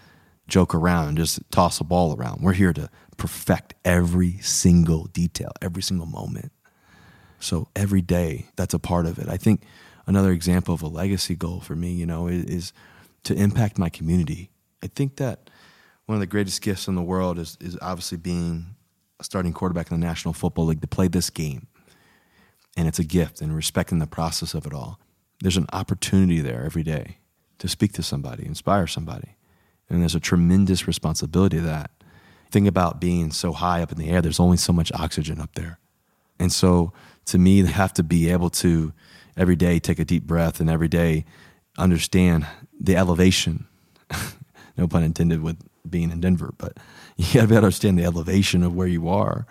joke 0.49 0.75
around 0.75 1.09
and 1.09 1.17
just 1.17 1.41
toss 1.51 1.81
a 1.81 1.85
ball 1.85 2.17
around. 2.17 2.43
We're 2.43 2.53
here 2.53 2.73
to 2.73 2.89
perfect 3.17 3.75
every 3.85 4.39
single 4.39 5.07
detail, 5.07 5.51
every 5.61 5.83
single 5.83 6.07
moment. 6.07 6.53
So 7.41 7.69
every 7.77 8.03
day, 8.03 8.47
that's 8.57 8.75
a 8.75 8.79
part 8.79 9.07
of 9.07 9.19
it. 9.19 9.29
I 9.29 9.37
think 9.37 9.63
another 10.07 10.33
example 10.33 10.75
of 10.75 10.83
a 10.83 10.89
legacy 10.89 11.35
goal 11.35 11.61
for 11.61 11.75
me, 11.75 11.93
you 11.93 12.07
know, 12.07 12.29
is, 12.29 12.73
to 13.25 13.35
impact 13.35 13.77
my 13.77 13.89
community. 13.89 14.51
I 14.85 14.87
think 14.87 15.17
that 15.17 15.51
one 16.05 16.15
of 16.15 16.21
the 16.21 16.29
greatest 16.29 16.63
gifts 16.63 16.87
in 16.87 16.95
the 16.95 17.03
world 17.03 17.41
is, 17.41 17.59
is 17.61 17.77
obviously 17.83 18.19
being 18.19 18.77
a 19.19 19.25
starting 19.25 19.53
quarterback 19.53 19.91
in 19.91 19.99
the 19.99 20.07
National 20.07 20.33
Football 20.33 20.67
League 20.67 20.81
to 20.81 20.87
play 20.87 21.09
this 21.09 21.29
game. 21.29 21.67
And 22.77 22.87
it's 22.87 23.01
a 23.01 23.05
gift 23.05 23.41
and 23.41 23.57
respecting 23.57 23.99
the 23.99 24.07
process 24.07 24.55
of 24.55 24.65
it 24.65 24.73
all. 24.73 25.01
There's 25.41 25.57
an 25.57 25.67
opportunity 25.73 26.41
there 26.41 26.65
every 26.65 26.85
day 26.85 27.19
to 27.59 27.67
speak 27.67 27.93
to 27.95 28.03
somebody, 28.03 28.47
inspire 28.47 28.87
somebody. 28.87 29.37
And 29.89 30.01
there's 30.01 30.15
a 30.15 30.21
tremendous 30.21 30.87
responsibility 30.87 31.59
to 31.59 31.63
that. 31.63 31.91
Think 32.51 32.67
about 32.67 33.01
being 33.01 33.31
so 33.31 33.53
high 33.53 33.83
up 33.83 33.93
in 33.93 33.99
the 33.99 34.09
air, 34.09 34.23
there's 34.23 34.41
only 34.41 34.57
so 34.57 34.73
much 34.73 34.93
oxygen 34.93 35.41
up 35.41 35.55
there. 35.55 35.79
And 36.39 36.53
so 36.53 36.93
to 37.27 37.39
me, 37.39 37.63
they 37.63 37.73
have 37.73 37.93
to 37.95 38.03
be 38.03 38.31
able 38.31 38.51
to 38.51 38.93
every 39.37 39.57
day 39.57 39.79
take 39.79 39.99
a 39.99 40.05
deep 40.05 40.25
breath 40.25 40.61
and 40.61 40.71
every 40.71 40.89
day 40.89 41.25
understand 41.79 42.47
the 42.79 42.97
elevation. 42.97 43.67
no 44.77 44.87
pun 44.87 45.03
intended 45.03 45.43
with 45.43 45.59
being 45.89 46.11
in 46.11 46.21
Denver, 46.21 46.53
but 46.57 46.77
you 47.17 47.25
got 47.35 47.43
to 47.43 47.47
be 47.49 47.55
able 47.55 47.63
to 47.63 47.67
understand 47.67 47.99
the 47.99 48.05
elevation 48.05 48.63
of 48.63 48.75
where 48.75 48.87
you 48.87 49.09
are 49.09 49.47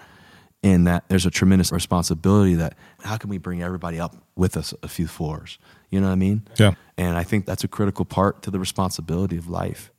and 0.65 0.87
that 0.87 1.07
there's 1.09 1.27
a 1.27 1.31
tremendous 1.31 1.71
responsibility 1.71 2.55
that 2.55 2.75
how 3.03 3.17
can 3.17 3.29
we 3.29 3.37
bring 3.37 3.61
everybody 3.61 3.99
up 3.99 4.15
with 4.35 4.57
us 4.57 4.73
a 4.81 4.87
few 4.87 5.07
floors 5.07 5.59
you 5.91 6.01
know 6.01 6.07
what 6.07 6.13
i 6.13 6.15
mean 6.15 6.41
yeah 6.57 6.73
and 6.97 7.15
i 7.17 7.23
think 7.23 7.45
that's 7.45 7.63
a 7.63 7.67
critical 7.67 8.03
part 8.03 8.41
to 8.41 8.51
the 8.51 8.59
responsibility 8.59 9.37
of 9.37 9.47
life 9.47 9.91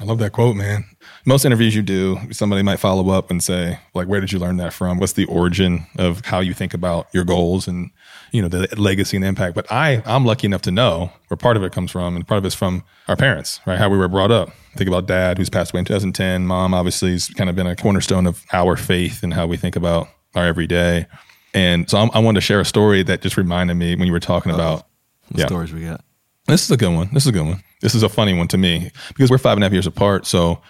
I 0.00 0.04
love 0.04 0.18
that 0.18 0.32
quote, 0.32 0.54
man. 0.54 0.84
Most 1.26 1.44
interviews 1.44 1.74
you 1.74 1.82
do, 1.82 2.18
somebody 2.30 2.62
might 2.62 2.78
follow 2.78 3.10
up 3.10 3.30
and 3.30 3.42
say, 3.42 3.80
like, 3.94 4.06
where 4.06 4.20
did 4.20 4.30
you 4.30 4.38
learn 4.38 4.56
that 4.58 4.72
from? 4.72 4.98
What's 4.98 5.14
the 5.14 5.24
origin 5.24 5.86
of 5.98 6.24
how 6.24 6.38
you 6.38 6.54
think 6.54 6.72
about 6.72 7.08
your 7.12 7.24
goals 7.24 7.66
and, 7.66 7.90
you 8.30 8.40
know, 8.40 8.46
the 8.46 8.68
legacy 8.76 9.16
and 9.16 9.24
the 9.24 9.28
impact? 9.28 9.56
But 9.56 9.70
I, 9.72 10.02
I'm 10.06 10.24
lucky 10.24 10.46
enough 10.46 10.62
to 10.62 10.70
know 10.70 11.10
where 11.26 11.36
part 11.36 11.56
of 11.56 11.64
it 11.64 11.72
comes 11.72 11.90
from 11.90 12.14
and 12.14 12.26
part 12.26 12.38
of 12.38 12.44
it's 12.44 12.54
from 12.54 12.84
our 13.08 13.16
parents, 13.16 13.60
right? 13.66 13.76
How 13.76 13.88
we 13.88 13.98
were 13.98 14.08
brought 14.08 14.30
up. 14.30 14.50
Think 14.76 14.88
about 14.88 15.06
dad 15.06 15.36
who's 15.36 15.50
passed 15.50 15.72
away 15.72 15.80
in 15.80 15.84
2010. 15.84 16.46
Mom 16.46 16.74
obviously 16.74 17.12
has 17.12 17.28
kind 17.28 17.50
of 17.50 17.56
been 17.56 17.66
a 17.66 17.74
cornerstone 17.74 18.28
of 18.28 18.44
our 18.52 18.76
faith 18.76 19.24
and 19.24 19.34
how 19.34 19.48
we 19.48 19.56
think 19.56 19.74
about 19.74 20.08
our 20.36 20.46
everyday. 20.46 21.06
And 21.54 21.90
so 21.90 21.98
I'm, 21.98 22.10
i 22.14 22.20
wanted 22.20 22.36
to 22.36 22.46
share 22.46 22.60
a 22.60 22.64
story 22.64 23.02
that 23.02 23.20
just 23.20 23.36
reminded 23.36 23.74
me 23.74 23.96
when 23.96 24.06
you 24.06 24.12
were 24.12 24.20
talking 24.20 24.52
Uh-oh. 24.52 24.58
about 24.58 24.86
what 25.28 25.40
yeah. 25.40 25.46
stories 25.46 25.72
we 25.72 25.82
got. 25.82 26.04
This 26.48 26.64
is 26.64 26.70
a 26.70 26.78
good 26.78 26.94
one. 26.94 27.10
This 27.12 27.24
is 27.24 27.28
a 27.28 27.32
good 27.32 27.46
one. 27.46 27.62
This 27.82 27.94
is 27.94 28.02
a 28.02 28.08
funny 28.08 28.32
one 28.32 28.48
to 28.48 28.58
me 28.58 28.90
because 29.08 29.30
we're 29.30 29.38
five 29.38 29.58
and 29.58 29.64
a 29.64 29.66
half 29.66 29.72
years 29.72 29.86
apart. 29.86 30.26
So, 30.26 30.60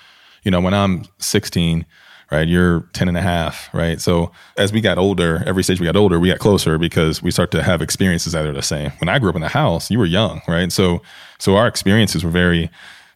you 0.43 0.51
know, 0.51 0.61
when 0.61 0.75
I'm 0.75 1.05
16, 1.19 1.87
right, 2.33 2.49
you're 2.49 2.81
10 2.95 3.07
and 3.07 3.17
a 3.17 3.23
half, 3.23 3.73
right? 3.73 4.01
So 4.01 4.33
as 4.57 4.73
we 4.73 4.81
got 4.81 4.99
older, 4.99 5.41
every 5.47 5.62
stage 5.62 5.79
we 5.79 5.87
got 5.87 5.95
older, 5.95 6.19
we 6.19 6.29
got 6.29 6.41
closer 6.41 6.79
because 6.79 7.23
we 7.23 7.31
start 7.31 7.53
to 7.53 7.62
have 7.62 7.81
experiences 7.81 8.33
that 8.33 8.45
are 8.45 8.53
the 8.53 8.61
same. 8.61 8.91
When 8.99 9.09
I 9.09 9.21
grew 9.21 9.31
up 9.31 9.37
in 9.37 9.41
the 9.41 9.49
house, 9.49 9.88
you 9.88 10.01
were 10.01 10.05
young, 10.05 10.43
right? 10.49 10.71
So, 10.73 11.01
so 11.38 11.55
our 11.55 11.69
experiences 11.69 12.25
were 12.25 12.31
very, 12.31 12.71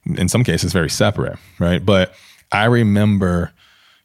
in 0.07 0.29
some 0.29 0.45
cases, 0.45 0.73
very 0.73 0.91
separate, 0.91 1.39
right? 1.59 1.85
But 1.85 2.15
I 2.53 2.67
remember 2.67 3.51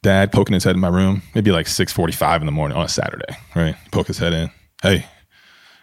dad 0.01 0.31
poking 0.31 0.55
his 0.55 0.63
head 0.63 0.75
in 0.75 0.81
my 0.81 0.89
room, 0.89 1.21
maybe 1.35 1.51
like 1.51 1.67
645 1.67 2.41
in 2.41 2.47
the 2.47 2.51
morning 2.51 2.75
on 2.75 2.85
a 2.85 2.89
Saturday, 2.89 3.37
right? 3.55 3.75
Poke 3.91 4.07
his 4.07 4.17
head 4.17 4.33
in. 4.33 4.49
Hey, 4.81 5.05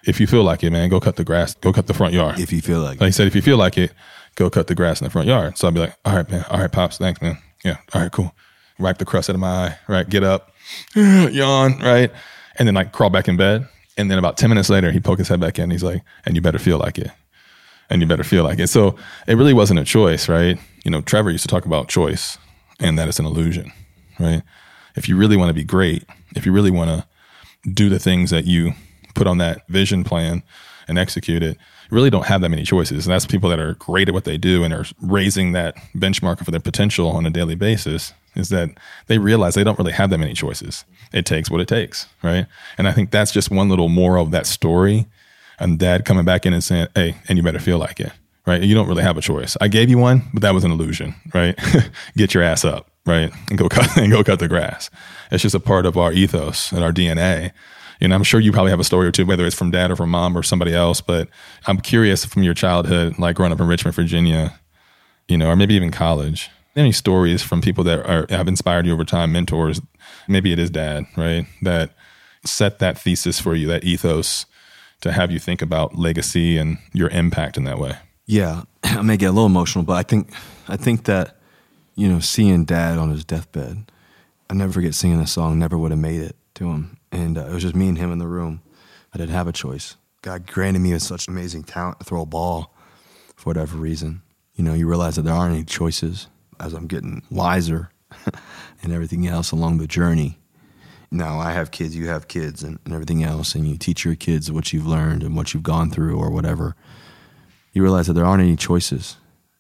if 0.07 0.21
you 0.21 0.27
feel 0.27 0.43
like 0.43 0.63
it, 0.63 0.71
man, 0.71 0.89
go 0.89 1.01
cut 1.01 1.17
the 1.17 1.25
grass, 1.25 1.55
go 1.55 1.73
cut 1.73 1.87
the 1.87 1.95
front 1.95 2.15
yard. 2.15 2.39
If 2.39 2.53
you 2.53 2.61
feel 2.61 2.81
like, 2.81 3.01
like 3.01 3.09
he 3.09 3.13
said, 3.13 3.27
if 3.27 3.35
you 3.35 3.43
feel 3.43 3.57
like 3.57 3.79
it, 3.79 3.93
go 4.35 4.51
cut 4.51 4.67
the 4.67 4.75
grass 4.75 5.01
in 5.01 5.05
the 5.05 5.11
front 5.11 5.29
yard. 5.29 5.57
So 5.59 5.69
I'd 5.69 5.75
be 5.75 5.81
like, 5.81 5.97
all 6.05 6.17
right, 6.17 6.31
man, 6.31 6.45
all 6.51 6.61
right, 6.61 6.71
pops, 6.71 6.99
thanks, 6.99 7.21
man. 7.23 7.39
Yeah, 7.65 7.77
all 7.95 8.03
right, 8.03 8.13
cool. 8.13 8.35
Wipe 8.79 8.99
the 8.99 9.05
crust 9.05 9.31
out 9.31 9.35
of 9.35 9.41
my 9.41 9.67
eye, 9.67 9.79
right? 9.89 10.09
Get 10.09 10.25
up, 10.25 10.53
yawn, 10.95 11.79
right? 11.79 12.11
And 12.57 12.69
then 12.69 12.75
like 12.75 12.93
crawl 12.93 13.11
back 13.11 13.29
in 13.29 13.37
bed. 13.37 13.69
And 13.97 14.11
then 14.11 14.19
about 14.19 14.37
10 14.37 14.49
minutes 14.51 14.69
later, 14.69 14.91
he 14.91 15.01
poke 15.01 15.19
his 15.19 15.29
head 15.29 15.41
back 15.41 15.59
in. 15.59 15.71
He's 15.71 15.85
like, 15.85 16.03
and 16.27 16.35
you 16.35 16.43
better 16.43 16.59
feel 16.59 16.79
like 16.79 16.99
it. 16.99 17.11
And 17.91 18.01
you 18.01 18.09
better 18.09 18.25
feel 18.25 18.43
like 18.43 18.59
it. 18.59 18.69
So 18.69 18.97
it 19.29 19.37
really 19.37 19.53
wasn't 19.53 19.79
a 19.79 19.85
choice, 19.85 20.29
right? 20.29 20.59
You 20.85 20.91
know, 20.91 21.01
Trevor 21.01 21.31
used 21.31 21.45
to 21.45 21.49
talk 21.49 21.65
about 21.65 21.89
choice 21.89 22.39
and 22.81 22.99
that 22.99 23.09
it's 23.09 23.21
an 23.21 23.27
illusion, 23.27 23.73
right? 24.19 24.43
If 24.97 25.09
you 25.09 25.17
really 25.17 25.37
want 25.37 25.51
to 25.51 25.55
be 25.55 25.65
great, 25.65 26.05
if 26.35 26.45
you 26.45 26.53
really 26.53 26.71
want 26.71 26.91
to 26.91 27.07
do 27.71 27.89
the 27.89 27.99
things 27.99 28.31
that 28.31 28.47
you 28.47 28.73
put 29.15 29.27
on 29.27 29.39
that 29.39 29.67
vision 29.69 30.05
plan 30.05 30.43
and 30.87 30.99
execute 30.99 31.43
it, 31.43 31.57
you 31.91 31.95
really 31.95 32.11
don't 32.11 32.27
have 32.27 32.41
that 32.41 32.49
many 32.49 32.65
choices. 32.65 33.07
And 33.07 33.13
that's 33.13 33.27
people 33.27 33.51
that 33.51 33.59
are 33.59 33.75
great 33.75 34.09
at 34.09 34.15
what 34.15 34.25
they 34.25 34.37
do 34.37 34.65
and 34.65 34.73
are 34.73 34.85
raising 35.01 35.53
that 35.53 35.77
benchmark 35.95 36.45
for 36.45 36.51
their 36.51 36.61
potential 36.61 37.09
on 37.09 37.27
a 37.27 37.31
daily 37.31 37.55
basis 37.55 38.13
is 38.35 38.49
that 38.49 38.71
they 39.07 39.19
realize 39.19 39.55
they 39.55 39.65
don't 39.65 39.79
really 39.79 39.93
have 39.93 40.11
that 40.11 40.19
many 40.19 40.35
choices. 40.35 40.85
It 41.13 41.27
takes 41.27 41.51
what 41.51 41.61
it 41.61 41.69
takes, 41.69 42.07
right? 42.23 42.47
And 42.77 42.89
I 42.89 42.93
think 42.93 43.11
that's 43.11 43.31
just 43.31 43.51
one 43.51 43.69
little 43.69 43.89
moral 43.89 44.25
of 44.25 44.31
that 44.33 44.47
story. 44.47 45.07
And 45.59 45.79
dad 45.79 46.05
coming 46.05 46.25
back 46.25 46.47
in 46.47 46.53
and 46.53 46.65
saying, 46.65 46.89
hey, 46.95 47.17
and 47.29 47.39
you 47.39 47.45
better 47.45 47.61
feel 47.61 47.79
like 47.79 48.01
it, 48.01 48.13
right? 48.45 48.61
You 48.61 48.75
don't 48.75 48.89
really 48.89 49.05
have 49.05 49.17
a 49.17 49.21
choice. 49.21 49.57
I 49.61 49.69
gave 49.69 49.89
you 49.89 49.99
one, 49.99 50.23
but 50.33 50.43
that 50.43 50.53
was 50.53 50.65
an 50.65 50.73
illusion, 50.73 51.15
right? 51.33 51.57
Get 52.17 52.35
your 52.35 52.43
ass 52.43 52.65
up, 52.65 52.91
right? 53.07 53.31
And 53.51 53.59
go 53.59 53.69
cut 53.69 53.97
and 53.97 54.11
go 54.11 54.25
cut 54.25 54.41
the 54.41 54.49
grass. 54.49 54.91
It's 55.31 55.43
just 55.43 55.55
a 55.55 55.61
part 55.61 55.87
of 55.87 55.97
our 55.97 56.13
ethos 56.13 56.73
and 56.73 56.83
our 56.83 56.93
DNA 56.93 57.53
and 58.05 58.15
I'm 58.15 58.23
sure 58.23 58.41
you 58.41 58.53
probably 58.53 58.71
have 58.71 58.81
a 58.81 58.85
story 58.85 59.07
or 59.07 59.13
two, 59.13 59.27
whether 59.27 59.45
it's 59.45 59.57
from 59.57 59.71
dad 59.71 59.91
or 59.91 59.97
from 59.97 60.11
mom 60.11 60.37
or 60.37 60.43
somebody 60.43 60.75
else. 60.75 61.01
But 61.01 61.29
I'm 61.67 61.79
curious 61.79 62.25
from 62.25 62.43
your 62.43 62.55
childhood, 62.55 63.19
like 63.19 63.37
growing 63.37 63.53
up 63.53 63.61
in 63.61 63.67
Richmond, 63.67 63.95
Virginia, 63.95 64.59
you 65.29 65.39
know, 65.39 65.49
or 65.49 65.57
maybe 65.57 65.75
even 65.75 65.91
college. 65.91 66.51
Any 66.77 66.93
stories 66.93 67.43
from 67.43 67.61
people 67.61 67.85
that 67.85 68.05
are 68.07 68.27
have 68.31 68.49
inspired 68.49 68.87
you 68.87 68.93
over 68.93 69.05
time, 69.05 69.33
mentors? 69.33 69.81
Maybe 70.29 70.53
it 70.53 70.59
is 70.59 70.71
dad, 70.71 71.07
right? 71.17 71.47
That 71.63 71.91
set 72.45 72.79
that 72.81 72.99
thesis 72.99 73.41
for 73.41 73.55
you, 73.55 73.67
that 73.69 73.85
ethos 73.85 74.47
to 75.01 75.13
have 75.13 75.31
you 75.31 75.39
think 75.39 75.63
about 75.63 75.97
legacy 75.97 76.59
and 76.59 76.79
your 76.93 77.09
impact 77.11 77.57
in 77.57 77.65
that 77.65 77.79
way. 77.79 77.97
Yeah, 78.27 78.63
I 78.85 79.03
may 79.03 79.17
get 79.17 79.27
a 79.27 79.33
little 79.33 79.47
emotional, 79.47 79.85
but 79.85 79.95
I 79.95 80.03
think 80.03 80.33
I 80.69 80.77
think 80.77 81.05
that 81.05 81.37
you 81.95 82.09
know, 82.09 82.19
seeing 82.19 82.65
dad 82.65 82.99
on 82.99 83.11
his 83.11 83.25
deathbed, 83.25 83.91
I 84.51 84.55
never 84.55 84.73
forget 84.73 84.95
singing 84.95 85.21
the 85.21 85.27
song 85.27 85.59
"Never 85.59 85.79
Would 85.79 85.93
Have 85.93 86.01
Made 86.01 86.21
It" 86.21 86.37
to 86.55 86.69
him, 86.71 86.97
and 87.15 87.39
uh, 87.39 87.47
it 87.47 87.53
was 87.53 87.63
just 87.63 87.77
me 87.77 87.89
and 87.89 87.99
him 87.99 88.13
in 88.13 88.19
the 88.19 88.27
room. 88.27 88.61
I 89.15 89.19
didn't 89.19 89.35
have 89.35 89.49
a 89.49 89.53
choice. 89.53 89.97
God 90.23 90.47
granted 90.47 90.81
me 90.81 90.93
with 90.93 91.03
such 91.03 91.29
amazing 91.29 91.65
talent 91.65 92.01
to 92.01 92.05
throw 92.05 92.23
a 92.23 92.27
ball 92.27 92.75
for 93.37 93.51
whatever 93.51 93.77
reason. 93.77 94.23
You 94.55 94.65
know, 94.65 94.75
you 94.75 94.89
realize 94.89 95.17
that 95.17 95.23
there 95.23 95.35
aren't 95.35 95.55
any 95.55 95.65
choices 95.65 96.29
as 96.59 96.73
I'm 96.73 96.87
getting 96.87 97.23
wiser 97.31 97.91
and 98.83 98.93
everything 98.93 99.27
else 99.27 99.53
along 99.53 99.79
the 99.79 99.87
journey. 99.87 100.39
Now, 101.11 101.39
I 101.39 101.53
have 101.53 101.71
kids, 101.71 101.95
you 101.95 102.09
have 102.09 102.27
kids, 102.27 102.65
and, 102.65 102.79
and 102.85 102.93
everything 102.93 103.23
else, 103.23 103.55
and 103.55 103.69
you 103.69 103.77
teach 103.77 104.05
your 104.05 104.17
kids 104.17 104.51
what 104.51 104.73
you've 104.73 104.87
learned 104.87 105.23
and 105.23 105.37
what 105.37 105.55
you've 105.55 105.63
gone 105.63 105.91
through 105.91 106.19
or 106.19 106.31
whatever. 106.31 106.75
You 107.73 107.83
realize 107.83 108.09
that 108.09 108.15
there 108.15 108.25
aren't 108.25 108.43
any 108.43 108.57
choices. 108.57 109.17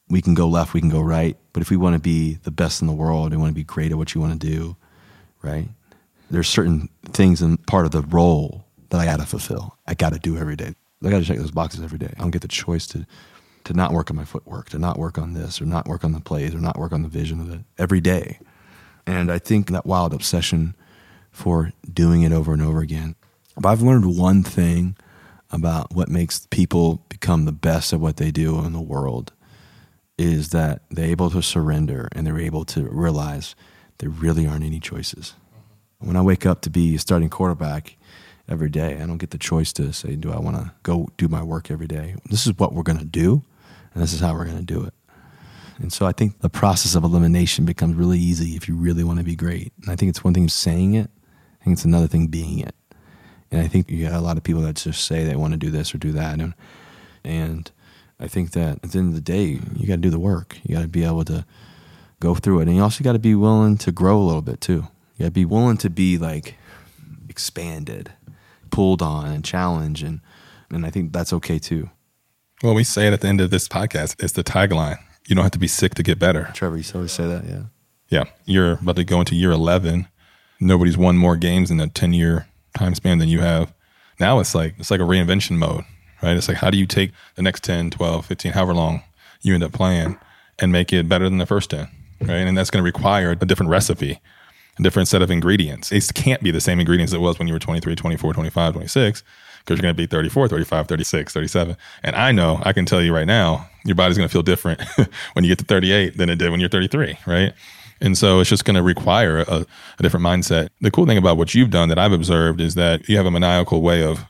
We 0.09 0.21
can 0.21 0.35
go 0.35 0.49
left, 0.49 0.75
we 0.75 0.81
can 0.81 0.91
go 0.91 1.01
right, 1.01 1.37
but 1.53 1.63
if 1.63 1.71
we 1.71 1.77
want 1.77 1.95
to 1.95 2.01
be 2.01 2.35
the 2.43 2.51
best 2.51 2.81
in 2.81 2.89
the 2.89 2.93
world 2.93 3.33
and 3.33 3.41
want 3.41 3.51
to 3.51 3.55
be 3.55 3.65
great 3.65 3.93
at 3.93 3.99
what 3.99 4.15
you 4.15 4.21
want 4.21 4.41
to 4.41 4.47
do, 4.47 4.77
right? 5.43 5.69
There's 6.31 6.49
certain 6.49 6.89
things 7.07 7.43
and 7.43 7.65
part 7.67 7.87
of 7.87 7.93
the 7.93 8.03
role 8.03 8.67
that 8.91 9.01
I 9.01 9.05
got 9.05 9.21
to 9.21 9.27
fulfill. 9.27 9.77
I 9.87 9.95
got 9.95 10.13
to 10.13 10.19
do 10.19 10.37
every 10.37 10.57
day. 10.57 10.75
I 11.05 11.11
got 11.11 11.19
to 11.19 11.25
check 11.25 11.39
those 11.39 11.51
boxes 11.51 11.83
every 11.83 11.99
day. 11.99 12.13
I 12.17 12.21
don't 12.21 12.31
get 12.31 12.43
the 12.43 12.49
choice 12.49 12.87
to 12.89 13.07
to 13.65 13.73
not 13.73 13.93
work 13.93 14.11
on 14.11 14.17
my 14.17 14.25
footwork, 14.25 14.69
to 14.69 14.79
not 14.79 14.99
work 14.99 15.17
on 15.17 15.33
this, 15.33 15.61
or 15.61 15.65
not 15.65 15.89
work 15.89 16.05
on 16.05 16.13
the 16.13 16.21
plays, 16.21 16.55
or 16.55 16.59
not 16.59 16.79
work 16.79 16.93
on 16.93 17.03
the 17.03 17.09
vision 17.09 17.41
of 17.41 17.51
it 17.51 17.61
every 17.79 18.01
day. 18.01 18.39
And 19.07 19.33
I 19.33 19.39
think 19.39 19.71
that 19.71 19.87
wild 19.87 20.13
obsession 20.13 20.75
for 21.31 21.73
doing 21.91 22.23
it 22.23 22.33
over 22.33 22.53
and 22.53 22.63
over 22.63 22.81
again. 22.81 23.17
But 23.57 23.71
I've 23.71 23.83
learned 23.83 24.17
one 24.17 24.43
thing 24.43 24.97
about 25.51 25.95
what 25.95 26.09
makes 26.09 26.47
people 26.51 27.05
become 27.09 27.45
the 27.45 27.53
best 27.53 27.93
at 27.93 28.01
what 28.01 28.17
they 28.17 28.31
do 28.31 28.65
in 28.65 28.73
the 28.73 28.81
world 28.81 29.33
is 30.19 30.51
that 30.51 30.83
they're 30.91 31.07
able 31.07 31.31
to 31.31 31.43
surrender 31.43 32.09
and 32.13 32.27
they're 32.27 32.39
able 32.39 32.65
to 32.65 32.85
realize 32.85 33.55
there 33.99 34.11
really 34.11 34.47
aren't 34.47 34.65
any 34.65 34.81
choices. 34.81 35.35
When 36.05 36.17
I 36.17 36.23
wake 36.23 36.45
up 36.45 36.61
to 36.63 36.71
be 36.71 36.97
a 36.97 36.99
starting 36.99 37.31
quarterback 37.31 37.97
every 38.47 38.69
day, 38.69 38.97
I 38.97 39.07
don't 39.07 39.17
get 39.17 39.31
the 39.31 39.39
choice 39.39 39.73
to 39.75 39.91
say, 39.93 40.17
Do 40.17 40.33
I 40.33 40.39
want 40.39 40.57
to 40.57 40.71
go 40.83 41.09
do 41.17 41.29
my 41.29 41.43
work 41.43 41.71
every 41.71 41.87
day? 41.87 42.17
This 42.29 42.47
is 42.47 42.53
what 42.59 42.75
we're 42.75 42.83
going 42.83 42.99
to 42.99 43.07
do, 43.07 43.43
and 43.95 44.03
this 44.03 44.13
is 44.13 44.21
how 44.21 44.35
we're 44.35 44.45
going 44.45 44.59
to 44.59 44.63
do 44.63 44.85
it. 44.85 44.93
And 45.79 45.91
so 45.91 46.05
I 46.05 46.13
think 46.13 46.41
the 46.41 46.51
process 46.51 46.95
of 46.95 47.05
elimination 47.05 47.65
becomes 47.65 47.97
really 47.97 48.19
easy 48.19 48.55
if 48.55 48.69
you 48.69 48.77
really 48.77 49.03
want 49.03 49.19
to 49.19 49.25
be 49.25 49.35
great. 49.35 49.73
And 49.81 49.91
I 49.91 49.97
think 49.97 50.11
it's 50.11 50.23
one 50.23 50.35
thing 50.35 50.49
saying 50.49 50.95
it, 50.95 51.11
I 51.61 51.65
think 51.65 51.75
it's 51.75 51.87
another 51.87 52.07
thing 52.07 52.27
being 52.27 52.59
it. 52.59 52.75
And 53.51 53.63
I 53.63 53.67
think 53.67 53.91
you 53.91 54.07
got 54.07 54.13
a 54.13 54.21
lot 54.21 54.37
of 54.37 54.43
people 54.43 54.63
that 54.63 54.77
just 54.77 55.05
say 55.05 55.25
they 55.25 55.37
want 55.37 55.53
to 55.53 55.59
do 55.59 55.71
this 55.71 55.95
or 55.95 55.99
do 55.99 56.13
that. 56.13 56.39
And, 56.39 56.55
and 57.25 57.71
I 58.21 58.29
think 58.29 58.51
that 58.51 58.81
at 58.85 58.93
the 58.93 58.99
end 58.99 59.09
of 59.09 59.15
the 59.15 59.21
day, 59.23 59.59
you 59.75 59.87
got 59.87 59.95
to 59.95 60.03
do 60.03 60.11
the 60.11 60.21
work. 60.21 60.59
You 60.65 60.75
got 60.75 60.83
to 60.83 60.89
be 60.89 61.05
able 61.05 61.25
to 61.25 61.47
go 62.21 62.35
through 62.35 62.61
it. 62.61 62.69
And 62.69 62.77
you 62.77 62.83
also 62.83 63.03
got 63.03 63.15
to 63.15 63.19
be 63.19 63.35
willing 63.35 63.79
to 63.79 63.91
grow 63.91 64.19
a 64.19 64.23
little 64.23 64.43
bit 64.43 64.61
too. 64.61 64.87
You 65.17 65.27
to 65.27 65.31
be 65.31 65.45
willing 65.45 65.77
to 65.79 65.91
be 65.91 66.19
like 66.19 66.57
expanded, 67.29 68.13
pulled 68.71 69.03
on, 69.03 69.31
and 69.31 69.45
challenged. 69.45 70.03
And, 70.03 70.21
and 70.71 70.85
I 70.85 70.91
think 70.91 71.13
that's 71.13 71.33
okay 71.33 71.59
too. 71.59 71.91
Well, 72.63 72.75
we 72.75 72.85
say 72.85 73.07
it 73.07 73.13
at 73.13 73.21
the 73.21 73.29
end 73.29 73.41
of 73.41 73.51
this 73.51 73.69
podcast. 73.69 74.23
It's 74.23 74.33
the 74.33 74.45
tagline. 74.45 74.99
You 75.27 75.35
don't 75.35 75.43
have 75.43 75.53
to 75.53 75.59
be 75.59 75.69
sick 75.69 75.95
to 75.95 76.03
get 76.03 76.19
better. 76.19 76.51
Trevor, 76.55 76.77
you 76.77 76.85
always 76.95 77.13
say 77.13 77.27
that, 77.27 77.45
yeah. 77.45 77.63
Yeah. 78.09 78.25
You're 78.45 78.73
about 78.73 78.97
to 78.97 79.05
go 79.05 79.21
into 79.21 79.35
year 79.35 79.51
11. 79.51 80.09
Nobody's 80.61 80.97
won 80.97 81.17
more 81.17 81.37
games 81.37 81.71
in 81.71 81.81
a 81.81 81.89
10 81.89 82.13
year 82.13 82.47
time 82.77 82.95
span 82.95 83.19
than 83.19 83.29
you 83.29 83.41
have. 83.41 83.73
Now 84.21 84.39
it's 84.41 84.55
like, 84.55 84.75
it's 84.79 84.91
like 84.91 85.01
a 85.01 85.05
reinvention 85.05 85.57
mode, 85.57 85.85
right? 86.23 86.37
It's 86.37 86.49
like, 86.49 86.59
how 86.59 86.71
do 86.71 86.79
you 86.79 86.87
take 86.87 87.13
the 87.35 87.43
next 87.43 87.65
10, 87.65 87.91
12, 87.91 88.27
15, 88.27 88.53
however 88.53 88.75
long 88.75 89.03
you 89.43 89.55
end 89.55 89.65
up 89.65 89.73
playing 89.73 90.19
and 90.59 90.73
make 90.73 90.93
it 90.93 91.09
better 91.09 91.29
than 91.29 91.39
the 91.39 91.47
first 91.47 91.71
10, 91.71 91.89
right? 92.23 92.31
And 92.31 92.57
that's 92.57 92.71
going 92.71 92.83
to 92.83 92.87
require 92.87 93.33
a 93.33 93.37
different 93.37 93.71
recipe, 93.71 94.21
a 94.79 94.83
different 94.83 95.09
set 95.09 95.23
of 95.23 95.31
ingredients. 95.31 95.93
It 95.93 96.11
can't 96.15 96.43
be 96.43 96.51
the 96.51 96.61
same 96.61 96.81
ingredients 96.81 97.13
it 97.13 97.21
was 97.21 97.39
when 97.39 97.49
you 97.49 97.55
were 97.55 97.61
23, 97.61 97.95
24, 97.95 98.33
25, 98.33 98.73
26 98.73 99.23
because 99.65 99.79
you're 99.79 99.83
going 99.83 99.95
to 99.95 99.97
be 99.97 100.07
34, 100.07 100.49
35, 100.49 100.89
36, 100.89 101.33
37. 101.33 101.77
And 102.03 102.17
I 102.17 102.33
know, 102.33 102.61
I 102.65 102.73
can 102.73 102.85
tell 102.85 103.03
you 103.03 103.15
right 103.15 103.27
now, 103.27 103.69
your 103.85 103.95
body's 103.95 104.19
going 104.19 104.29
to 104.29 104.33
feel 104.33 104.43
different 104.43 104.83
when 105.33 105.45
you 105.45 105.51
get 105.51 105.59
to 105.59 105.65
38 105.65 106.19
than 106.19 106.29
it 106.29 106.37
did 106.37 106.51
when 106.51 106.61
you're 106.61 106.69
33, 106.69 107.19
right? 107.27 107.55
And 108.01 108.19
so 108.19 108.41
it's 108.41 108.51
just 108.51 108.65
going 108.65 108.77
to 108.77 108.83
require 108.83 109.39
a, 109.39 109.65
a, 109.99 110.03
different 110.03 110.27
mindset. 110.27 110.69
The 110.81 110.91
cool 110.91 111.07
thing 111.07 111.17
about 111.17 111.39
what 111.39 111.55
you've 111.55 111.71
done 111.71 111.89
that 111.89 111.99
I've 111.99 112.13
observed 112.13 112.61
is 112.61 112.75
that 112.75 113.09
you 113.09 113.17
have 113.17 113.25
a 113.25 113.31
maniacal 113.31 113.81
way 113.81 114.03
of 114.03 114.27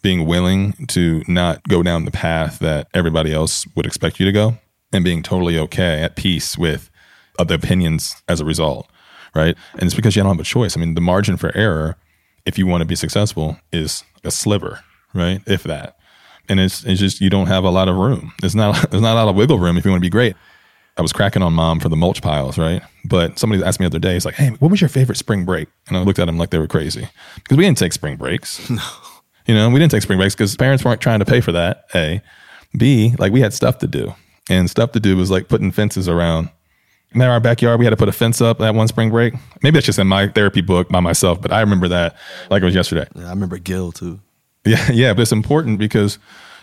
being 0.00 0.26
willing 0.26 0.72
to 0.86 1.22
not 1.26 1.62
go 1.68 1.82
down 1.82 2.04
the 2.04 2.10
path 2.10 2.60
that 2.60 2.86
everybody 2.94 3.32
else 3.32 3.66
would 3.74 3.84
expect 3.84 4.20
you 4.20 4.26
to 4.26 4.32
go 4.32 4.56
and 4.92 5.04
being 5.04 5.22
totally 5.22 5.58
okay 5.58 6.02
at 6.02 6.16
peace 6.16 6.56
with 6.56 6.90
other 7.38 7.54
opinions 7.54 8.22
as 8.28 8.40
a 8.40 8.44
result, 8.44 8.88
right? 9.34 9.56
And 9.74 9.82
it's 9.82 9.94
because 9.94 10.16
you 10.16 10.22
don't 10.22 10.36
have 10.36 10.40
a 10.40 10.44
choice. 10.44 10.76
I 10.76 10.80
mean, 10.80 10.94
the 10.94 11.00
margin 11.00 11.36
for 11.36 11.56
error, 11.56 11.96
if 12.44 12.58
you 12.58 12.66
want 12.66 12.82
to 12.82 12.86
be 12.86 12.96
successful, 12.96 13.58
is 13.72 14.04
a 14.24 14.30
sliver, 14.30 14.80
right? 15.14 15.40
If 15.46 15.62
that. 15.64 15.96
And 16.48 16.60
it's, 16.60 16.84
it's 16.84 17.00
just, 17.00 17.20
you 17.20 17.28
don't 17.28 17.46
have 17.46 17.64
a 17.64 17.70
lot 17.70 17.88
of 17.88 17.96
room. 17.96 18.32
There's 18.40 18.54
not, 18.54 18.74
there's 18.90 19.02
not 19.02 19.12
a 19.12 19.20
lot 19.24 19.28
of 19.28 19.36
wiggle 19.36 19.58
room 19.58 19.76
if 19.76 19.84
you 19.84 19.90
want 19.90 20.00
to 20.00 20.06
be 20.06 20.10
great. 20.10 20.34
I 20.96 21.02
was 21.02 21.12
cracking 21.12 21.42
on 21.42 21.52
mom 21.52 21.78
for 21.78 21.88
the 21.88 21.96
mulch 21.96 22.22
piles, 22.22 22.58
right? 22.58 22.82
But 23.04 23.38
somebody 23.38 23.62
asked 23.62 23.78
me 23.78 23.84
the 23.84 23.90
other 23.90 23.98
day, 24.00 24.14
he's 24.14 24.24
like, 24.24 24.34
hey, 24.34 24.48
what 24.58 24.70
was 24.70 24.80
your 24.80 24.88
favorite 24.88 25.16
spring 25.16 25.44
break? 25.44 25.68
And 25.86 25.96
I 25.96 26.02
looked 26.02 26.18
at 26.18 26.24
them 26.24 26.38
like 26.38 26.50
they 26.50 26.58
were 26.58 26.66
crazy 26.66 27.08
because 27.36 27.56
we 27.56 27.64
didn't 27.64 27.78
take 27.78 27.92
spring 27.92 28.16
breaks. 28.16 28.68
No. 28.78 28.82
You 29.46 29.54
know, 29.54 29.70
we 29.70 29.78
didn't 29.78 29.92
take 29.92 30.02
spring 30.02 30.18
breaks 30.18 30.34
because 30.34 30.54
parents 30.56 30.84
weren't 30.84 31.00
trying 31.00 31.20
to 31.20 31.24
pay 31.24 31.40
for 31.40 31.52
that. 31.52 31.84
A. 31.94 32.20
B, 32.76 33.14
like 33.18 33.32
we 33.32 33.40
had 33.40 33.54
stuff 33.54 33.78
to 33.78 33.86
do. 33.86 34.14
And 34.50 34.68
stuff 34.68 34.92
to 34.92 35.00
do 35.00 35.16
was 35.16 35.30
like 35.30 35.48
putting 35.48 35.72
fences 35.72 36.06
around. 36.06 36.50
In 37.14 37.22
our 37.22 37.40
backyard, 37.40 37.78
we 37.78 37.86
had 37.86 37.90
to 37.90 37.96
put 37.96 38.08
a 38.08 38.12
fence 38.12 38.40
up 38.40 38.58
that 38.58 38.74
one 38.74 38.86
spring 38.86 39.10
break. 39.10 39.34
Maybe 39.62 39.74
that's 39.74 39.86
just 39.86 39.98
in 39.98 40.06
my 40.06 40.28
therapy 40.28 40.60
book 40.60 40.88
by 40.88 41.00
myself, 41.00 41.40
but 41.40 41.52
I 41.52 41.60
remember 41.60 41.88
that 41.88 42.16
like 42.50 42.62
it 42.62 42.66
was 42.66 42.74
yesterday. 42.74 43.06
Yeah, 43.14 43.26
I 43.26 43.30
remember 43.30 43.58
Gil 43.58 43.92
too. 43.92 44.20
Yeah, 44.64 44.90
yeah, 44.92 45.12
but 45.14 45.22
it's 45.22 45.32
important 45.32 45.78
because 45.78 46.18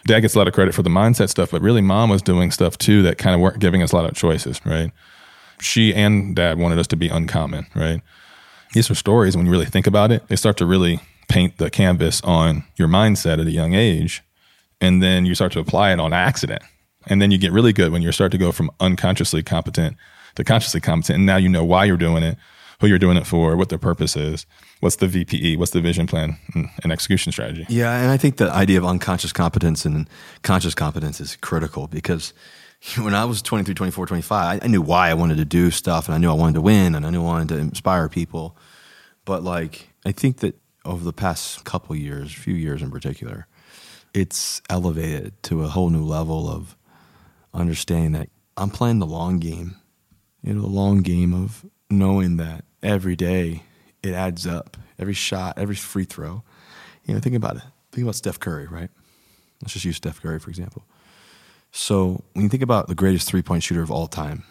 dad 0.05 0.19
gets 0.19 0.35
a 0.35 0.37
lot 0.37 0.47
of 0.47 0.53
credit 0.53 0.75
for 0.75 0.83
the 0.83 0.89
mindset 0.89 1.29
stuff, 1.29 1.51
but 1.51 1.61
really 1.61 1.81
mom 1.81 2.09
was 2.09 2.21
doing 2.21 2.51
stuff 2.51 2.77
too 2.77 3.01
that 3.03 3.17
kind 3.17 3.33
of 3.33 3.41
weren't 3.41 3.59
giving 3.59 3.81
us 3.81 3.91
a 3.91 3.95
lot 3.95 4.05
of 4.05 4.15
choices, 4.15 4.63
right? 4.65 4.91
She 5.59 5.93
and 5.95 6.35
dad 6.35 6.59
wanted 6.59 6.77
us 6.77 6.87
to 6.87 6.95
be 6.95 7.09
uncommon, 7.09 7.65
right? 7.73 8.01
These 8.73 8.91
are 8.91 8.95
stories, 8.95 9.35
when 9.35 9.45
you 9.45 9.51
really 9.51 9.65
think 9.65 9.87
about 9.87 10.11
it, 10.11 10.27
they 10.27 10.35
start 10.35 10.57
to 10.57 10.65
really 10.65 10.99
paint 11.27 11.57
the 11.57 11.69
canvas 11.69 12.21
on 12.21 12.63
your 12.75 12.87
mindset 12.87 13.39
at 13.39 13.47
a 13.47 13.51
young 13.51 13.73
age. 13.73 14.21
And 14.81 15.01
then 15.01 15.25
you 15.25 15.33
start 15.33 15.53
to 15.53 15.59
apply 15.59 15.93
it 15.93 15.99
on 15.99 16.13
accident. 16.13 16.61
And 17.07 17.21
then 17.21 17.31
you 17.31 17.37
get 17.37 17.51
really 17.51 17.71
good 17.73 17.91
when 17.91 18.01
you 18.01 18.11
start 18.11 18.31
to 18.33 18.37
go 18.37 18.51
from 18.51 18.69
unconsciously 18.79 19.43
competent 19.43 19.95
to 20.35 20.43
consciously 20.43 20.81
competent. 20.81 21.17
And 21.17 21.25
now 21.25 21.37
you 21.37 21.49
know 21.49 21.63
why 21.63 21.85
you're 21.85 21.97
doing 21.97 22.23
it, 22.23 22.37
who 22.79 22.87
you're 22.87 22.99
doing 22.99 23.17
it 23.17 23.25
for, 23.25 23.55
what 23.55 23.69
the 23.69 23.77
purpose 23.77 24.15
is, 24.15 24.45
what's 24.79 24.97
the 24.97 25.07
VPE, 25.07 25.57
what's 25.57 25.71
the 25.71 25.81
vision 25.81 26.07
plan 26.07 26.37
and 26.53 26.91
execution 26.91 27.31
strategy. 27.31 27.65
Yeah, 27.69 27.97
and 27.99 28.11
I 28.11 28.17
think 28.17 28.37
the 28.37 28.51
idea 28.51 28.77
of 28.77 28.85
unconscious 28.85 29.31
competence 29.31 29.85
and 29.85 30.09
conscious 30.43 30.75
competence 30.75 31.19
is 31.19 31.35
critical 31.37 31.87
because 31.87 32.33
when 32.97 33.15
I 33.15 33.25
was 33.25 33.41
23, 33.41 33.73
24, 33.73 34.05
25, 34.07 34.59
I, 34.63 34.67
knew 34.67 34.81
why 34.81 35.09
I 35.09 35.13
wanted 35.13 35.37
to 35.37 35.45
do 35.45 35.71
stuff 35.71 36.07
and 36.07 36.15
I 36.15 36.17
knew 36.17 36.29
I 36.29 36.33
wanted 36.33 36.55
to 36.55 36.61
win 36.61 36.95
and 36.95 37.05
I 37.05 37.09
knew 37.09 37.21
I 37.21 37.25
wanted 37.25 37.49
to 37.49 37.57
inspire 37.57 38.09
people. 38.09 38.57
But 39.23 39.43
like, 39.43 39.89
I 40.05 40.11
think 40.11 40.37
that 40.37 40.55
over 40.83 41.03
the 41.03 41.13
past 41.13 41.63
couple 41.63 41.95
years, 41.95 42.31
few 42.31 42.53
years 42.53 42.81
in 42.81 42.91
particular, 42.91 43.47
it's 44.13 44.61
elevated 44.69 45.33
to 45.43 45.63
a 45.63 45.67
whole 45.67 45.89
new 45.89 46.03
level 46.03 46.49
of 46.49 46.77
understanding 47.53 48.11
that 48.13 48.29
I'm 48.55 48.69
playing 48.69 48.99
the 48.99 49.05
long 49.05 49.39
game. 49.39 49.77
You 50.45 50.53
know, 50.53 50.61
the 50.61 50.67
long 50.67 51.01
game 51.01 51.33
of 51.33 51.65
knowing 51.89 52.37
that 52.37 52.65
every 52.83 53.15
day 53.15 53.63
it 54.03 54.13
adds 54.13 54.45
up. 54.45 54.77
Every 54.99 55.13
shot, 55.13 55.57
every 55.57 55.75
free 55.75 56.05
throw. 56.05 56.43
You 57.05 57.15
know, 57.15 57.19
think 57.19 57.35
about 57.35 57.57
it. 57.57 57.63
Think 57.91 58.03
about 58.03 58.15
Steph 58.15 58.39
Curry, 58.39 58.67
right? 58.67 58.89
Let's 59.61 59.73
just 59.73 59.85
use 59.85 59.97
Steph 59.97 60.21
Curry, 60.21 60.39
for 60.39 60.49
example. 60.49 60.85
So 61.71 62.23
when 62.33 62.43
you 62.43 62.49
think 62.49 62.63
about 62.63 62.87
the 62.87 62.95
greatest 62.95 63.27
three 63.27 63.41
point 63.41 63.63
shooter 63.63 63.81
of 63.81 63.91
all 63.91 64.07
time, 64.07 64.43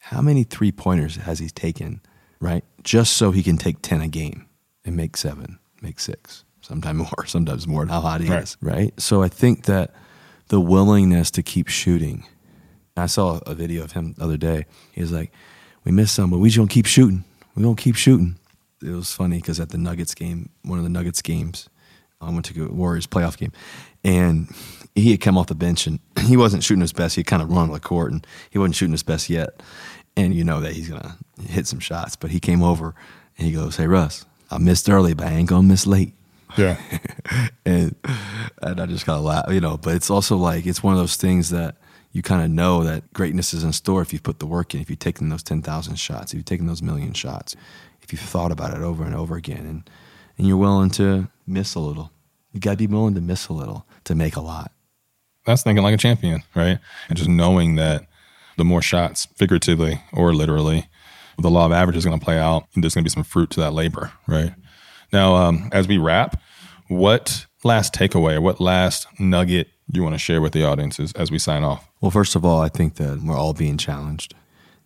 how 0.00 0.22
many 0.22 0.42
three 0.42 0.72
pointers 0.72 1.16
has 1.16 1.38
he 1.38 1.48
taken, 1.48 2.00
right? 2.40 2.64
Just 2.82 3.12
so 3.16 3.30
he 3.30 3.42
can 3.42 3.58
take 3.58 3.82
10 3.82 4.00
a 4.00 4.08
game 4.08 4.46
and 4.84 4.96
make 4.96 5.16
seven, 5.16 5.58
make 5.82 6.00
six, 6.00 6.44
sometimes 6.62 6.98
more, 7.16 7.26
sometimes 7.26 7.68
more 7.68 7.82
than 7.82 7.90
how 7.90 8.00
hot 8.00 8.22
he 8.22 8.28
right. 8.28 8.42
is, 8.42 8.56
right? 8.62 8.98
So 8.98 9.22
I 9.22 9.28
think 9.28 9.66
that 9.66 9.94
the 10.48 10.60
willingness 10.60 11.30
to 11.32 11.42
keep 11.42 11.68
shooting. 11.68 12.24
I 13.00 13.06
saw 13.06 13.40
a 13.46 13.54
video 13.54 13.82
of 13.82 13.92
him 13.92 14.14
the 14.16 14.24
other 14.24 14.36
day. 14.36 14.66
He 14.92 15.00
was 15.00 15.12
like, 15.12 15.32
We 15.84 15.92
missed 15.92 16.14
some, 16.14 16.30
but 16.30 16.38
we 16.38 16.48
just 16.48 16.58
gonna 16.58 16.68
keep 16.68 16.86
shooting. 16.86 17.24
We're 17.54 17.64
gonna 17.64 17.76
keep 17.76 17.96
shooting 17.96 18.36
it 18.82 18.90
was 18.90 19.12
funny 19.12 19.36
because 19.36 19.60
at 19.60 19.70
the 19.70 19.78
Nuggets 19.78 20.14
game, 20.14 20.48
one 20.62 20.78
of 20.78 20.84
the 20.84 20.90
Nuggets 20.90 21.22
games, 21.22 21.68
I 22.20 22.30
went 22.30 22.44
to 22.46 22.66
a 22.66 22.72
Warriors 22.72 23.06
playoff 23.06 23.36
game, 23.36 23.52
and 24.04 24.48
he 24.94 25.10
had 25.10 25.20
come 25.20 25.38
off 25.38 25.46
the 25.46 25.54
bench 25.54 25.86
and 25.86 26.00
he 26.26 26.36
wasn't 26.36 26.64
shooting 26.64 26.80
his 26.80 26.92
best. 26.92 27.14
He 27.14 27.20
had 27.20 27.26
kind 27.26 27.42
of 27.42 27.50
run 27.50 27.68
on 27.68 27.72
the 27.72 27.80
court 27.80 28.12
and 28.12 28.26
he 28.50 28.58
wasn't 28.58 28.76
shooting 28.76 28.92
his 28.92 29.02
best 29.02 29.30
yet. 29.30 29.62
And 30.16 30.34
you 30.34 30.44
know 30.44 30.60
that 30.60 30.72
he's 30.72 30.88
gonna 30.88 31.16
hit 31.46 31.66
some 31.66 31.78
shots. 31.78 32.16
But 32.16 32.30
he 32.30 32.40
came 32.40 32.62
over 32.62 32.94
and 33.38 33.46
he 33.46 33.52
goes, 33.52 33.76
"Hey 33.76 33.86
Russ, 33.86 34.26
I 34.50 34.58
missed 34.58 34.88
early, 34.90 35.14
but 35.14 35.26
I 35.26 35.32
ain't 35.32 35.48
gonna 35.48 35.66
miss 35.66 35.86
late." 35.86 36.14
Yeah. 36.58 36.76
and 37.64 37.94
and 38.60 38.80
I 38.80 38.86
just 38.86 39.06
kind 39.06 39.18
of 39.18 39.24
laugh, 39.24 39.44
you 39.50 39.60
know. 39.60 39.76
But 39.76 39.94
it's 39.94 40.10
also 40.10 40.36
like 40.36 40.66
it's 40.66 40.82
one 40.82 40.94
of 40.94 41.00
those 41.00 41.16
things 41.16 41.50
that 41.50 41.76
you 42.12 42.22
kind 42.22 42.42
of 42.42 42.50
know 42.50 42.82
that 42.84 43.12
greatness 43.12 43.54
is 43.54 43.62
in 43.62 43.72
store 43.72 44.02
if 44.02 44.12
you 44.12 44.20
put 44.20 44.38
the 44.38 44.46
work 44.46 44.74
in. 44.74 44.80
If 44.80 44.90
you've 44.90 44.98
taken 44.98 45.28
those 45.28 45.42
ten 45.42 45.62
thousand 45.62 45.96
shots, 45.96 46.32
if 46.32 46.36
you've 46.36 46.44
taken 46.44 46.66
those 46.66 46.82
million 46.82 47.12
shots, 47.12 47.54
if 48.02 48.12
you've 48.12 48.20
thought 48.20 48.52
about 48.52 48.76
it 48.76 48.82
over 48.82 49.04
and 49.04 49.14
over 49.14 49.36
again 49.36 49.66
and, 49.66 49.90
and 50.36 50.46
you're 50.46 50.56
willing 50.56 50.90
to 50.90 51.28
miss 51.46 51.74
a 51.74 51.80
little. 51.80 52.10
You 52.52 52.60
got 52.60 52.72
to 52.72 52.76
be 52.76 52.86
willing 52.88 53.14
to 53.14 53.20
miss 53.20 53.48
a 53.48 53.52
little 53.52 53.86
to 54.04 54.14
make 54.14 54.36
a 54.36 54.40
lot. 54.40 54.72
That's 55.46 55.62
thinking 55.62 55.84
like 55.84 55.94
a 55.94 55.98
champion, 55.98 56.42
right? 56.54 56.78
And 57.08 57.16
just 57.16 57.30
knowing 57.30 57.76
that 57.76 58.06
the 58.56 58.64
more 58.64 58.82
shots, 58.82 59.26
figuratively 59.36 60.02
or 60.12 60.34
literally, 60.34 60.88
the 61.38 61.50
law 61.50 61.66
of 61.66 61.72
average 61.72 61.96
is 61.96 62.04
going 62.04 62.18
to 62.18 62.24
play 62.24 62.38
out 62.38 62.64
and 62.74 62.82
there's 62.82 62.94
going 62.94 63.04
to 63.04 63.08
be 63.08 63.14
some 63.14 63.24
fruit 63.24 63.50
to 63.50 63.60
that 63.60 63.72
labor, 63.72 64.12
right? 64.26 64.52
Now, 65.12 65.36
um, 65.36 65.70
as 65.72 65.88
we 65.88 65.98
wrap, 65.98 66.40
what 66.88 67.46
last 67.64 67.94
takeaway, 67.94 68.40
what 68.40 68.60
last 68.60 69.06
nugget 69.18 69.68
you 69.92 70.02
want 70.02 70.14
to 70.14 70.18
share 70.18 70.40
with 70.40 70.52
the 70.52 70.64
audiences 70.64 71.12
as 71.12 71.30
we 71.30 71.38
sign 71.38 71.64
off? 71.64 71.88
Well, 72.00 72.10
first 72.10 72.36
of 72.36 72.44
all, 72.44 72.60
I 72.60 72.68
think 72.68 72.94
that 72.94 73.20
we're 73.22 73.36
all 73.36 73.54
being 73.54 73.76
challenged 73.76 74.34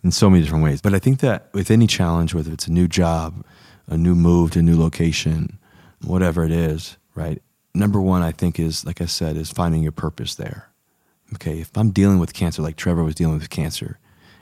in 0.02 0.10
so 0.10 0.28
many 0.28 0.42
different 0.42 0.64
ways. 0.64 0.80
But 0.80 0.94
I 0.94 0.98
think 0.98 1.20
that 1.20 1.48
with 1.52 1.70
any 1.70 1.86
challenge, 1.86 2.34
whether 2.34 2.52
it's 2.52 2.66
a 2.66 2.72
new 2.72 2.88
job, 2.88 3.44
a 3.86 3.96
new 3.96 4.14
move 4.14 4.52
to 4.52 4.60
a 4.60 4.62
new 4.62 4.78
location, 4.78 5.58
whatever 6.04 6.44
it 6.44 6.52
is, 6.52 6.96
right? 7.14 7.42
Number 7.74 8.00
one, 8.00 8.22
I 8.22 8.32
think 8.32 8.58
is, 8.58 8.84
like 8.84 9.00
I 9.00 9.06
said, 9.06 9.36
is 9.36 9.50
finding 9.50 9.82
your 9.82 9.92
purpose 9.92 10.34
there, 10.34 10.70
okay, 11.34 11.60
if 11.60 11.76
I'm 11.76 11.90
dealing 11.90 12.18
with 12.18 12.34
cancer 12.34 12.62
like 12.62 12.76
Trevor 12.76 13.02
was 13.02 13.14
dealing 13.14 13.38
with 13.38 13.50
cancer, 13.50 13.98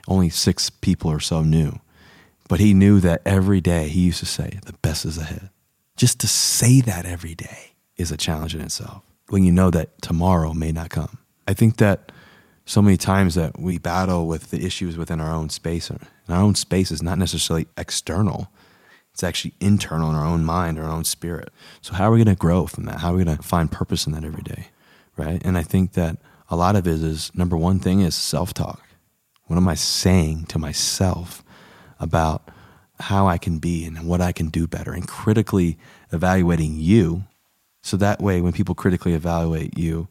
only 0.08 0.28
six 0.28 0.68
people 0.68 1.10
or 1.10 1.20
so 1.20 1.42
knew. 1.42 1.80
But 2.48 2.60
he 2.60 2.74
knew 2.74 3.00
that 3.00 3.22
every 3.24 3.60
day 3.60 3.88
he 3.88 4.00
used 4.00 4.18
to 4.18 4.26
say, 4.26 4.58
the 4.66 4.74
best 4.74 5.04
is 5.04 5.16
ahead. 5.16 5.48
Just 5.96 6.20
to 6.20 6.26
say 6.26 6.80
that 6.82 7.06
every 7.06 7.34
day 7.34 7.74
is 7.96 8.10
a 8.10 8.16
challenge 8.16 8.54
in 8.54 8.60
itself 8.60 9.02
when 9.32 9.44
you 9.44 9.50
know 9.50 9.70
that 9.70 10.02
tomorrow 10.02 10.52
may 10.52 10.70
not 10.72 10.90
come. 10.90 11.16
I 11.48 11.54
think 11.54 11.78
that 11.78 12.12
so 12.66 12.82
many 12.82 12.98
times 12.98 13.34
that 13.34 13.58
we 13.58 13.78
battle 13.78 14.26
with 14.26 14.50
the 14.50 14.62
issues 14.64 14.98
within 14.98 15.20
our 15.20 15.32
own 15.32 15.48
space, 15.48 15.88
and 15.88 15.98
our 16.28 16.42
own 16.42 16.54
space 16.54 16.90
is 16.90 17.02
not 17.02 17.16
necessarily 17.16 17.66
external. 17.78 18.52
It's 19.14 19.22
actually 19.22 19.54
internal 19.58 20.10
in 20.10 20.16
our 20.16 20.26
own 20.26 20.44
mind, 20.44 20.78
our 20.78 20.90
own 20.90 21.04
spirit. 21.04 21.50
So 21.80 21.94
how 21.94 22.08
are 22.08 22.10
we 22.10 22.18
going 22.22 22.36
to 22.36 22.38
grow 22.38 22.66
from 22.66 22.84
that? 22.84 23.00
How 23.00 23.12
are 23.12 23.16
we 23.16 23.24
going 23.24 23.38
to 23.38 23.42
find 23.42 23.72
purpose 23.72 24.06
in 24.06 24.12
that 24.12 24.22
every 24.22 24.42
day? 24.42 24.66
Right? 25.16 25.40
And 25.44 25.56
I 25.56 25.62
think 25.62 25.94
that 25.94 26.18
a 26.50 26.56
lot 26.56 26.76
of 26.76 26.86
it 26.86 27.02
is 27.02 27.34
number 27.34 27.56
one 27.56 27.78
thing 27.78 28.00
is 28.00 28.14
self-talk. 28.14 28.82
What 29.46 29.56
am 29.56 29.66
I 29.66 29.76
saying 29.76 30.44
to 30.48 30.58
myself 30.58 31.42
about 31.98 32.50
how 33.00 33.26
I 33.28 33.38
can 33.38 33.58
be 33.58 33.86
and 33.86 34.06
what 34.06 34.20
I 34.20 34.32
can 34.32 34.48
do 34.48 34.66
better 34.66 34.92
and 34.92 35.08
critically 35.08 35.78
evaluating 36.12 36.76
you 36.76 37.24
so 37.82 37.96
that 37.96 38.20
way 38.20 38.40
when 38.40 38.52
people 38.52 38.74
critically 38.74 39.12
evaluate 39.12 39.76
you 39.76 40.08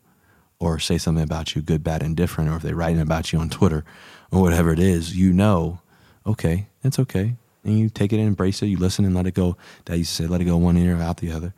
or 0.60 0.78
say 0.78 0.98
something 0.98 1.24
about 1.24 1.56
you, 1.56 1.62
good, 1.62 1.84
bad, 1.84 2.04
indifferent, 2.04 2.50
or 2.50 2.58
if 2.58 2.62
they 2.62 2.74
write 2.74 2.98
about 2.98 3.34
you 3.34 3.40
on 3.40 3.50
Twitter 3.50 3.84
or 4.32 4.42
whatever 4.42 4.72
it 4.72 4.80
is, 4.80 5.16
you 5.18 5.34
know, 5.34 5.80
okay, 6.26 6.68
it's 6.84 7.00
okay. 7.00 7.36
And 7.64 7.80
you 7.80 7.90
take 7.90 8.12
it 8.12 8.18
and 8.18 8.28
embrace 8.28 8.62
it, 8.62 8.68
you 8.68 8.78
listen 8.78 9.06
and 9.06 9.16
let 9.16 9.26
it 9.26 9.34
go. 9.34 9.58
That 9.86 9.98
used 9.98 10.16
to 10.18 10.24
say, 10.24 10.28
let 10.28 10.42
it 10.42 10.46
go 10.46 10.58
one 10.58 10.78
ear, 10.78 10.98
out 10.98 11.18
the 11.18 11.32
other. 11.32 11.54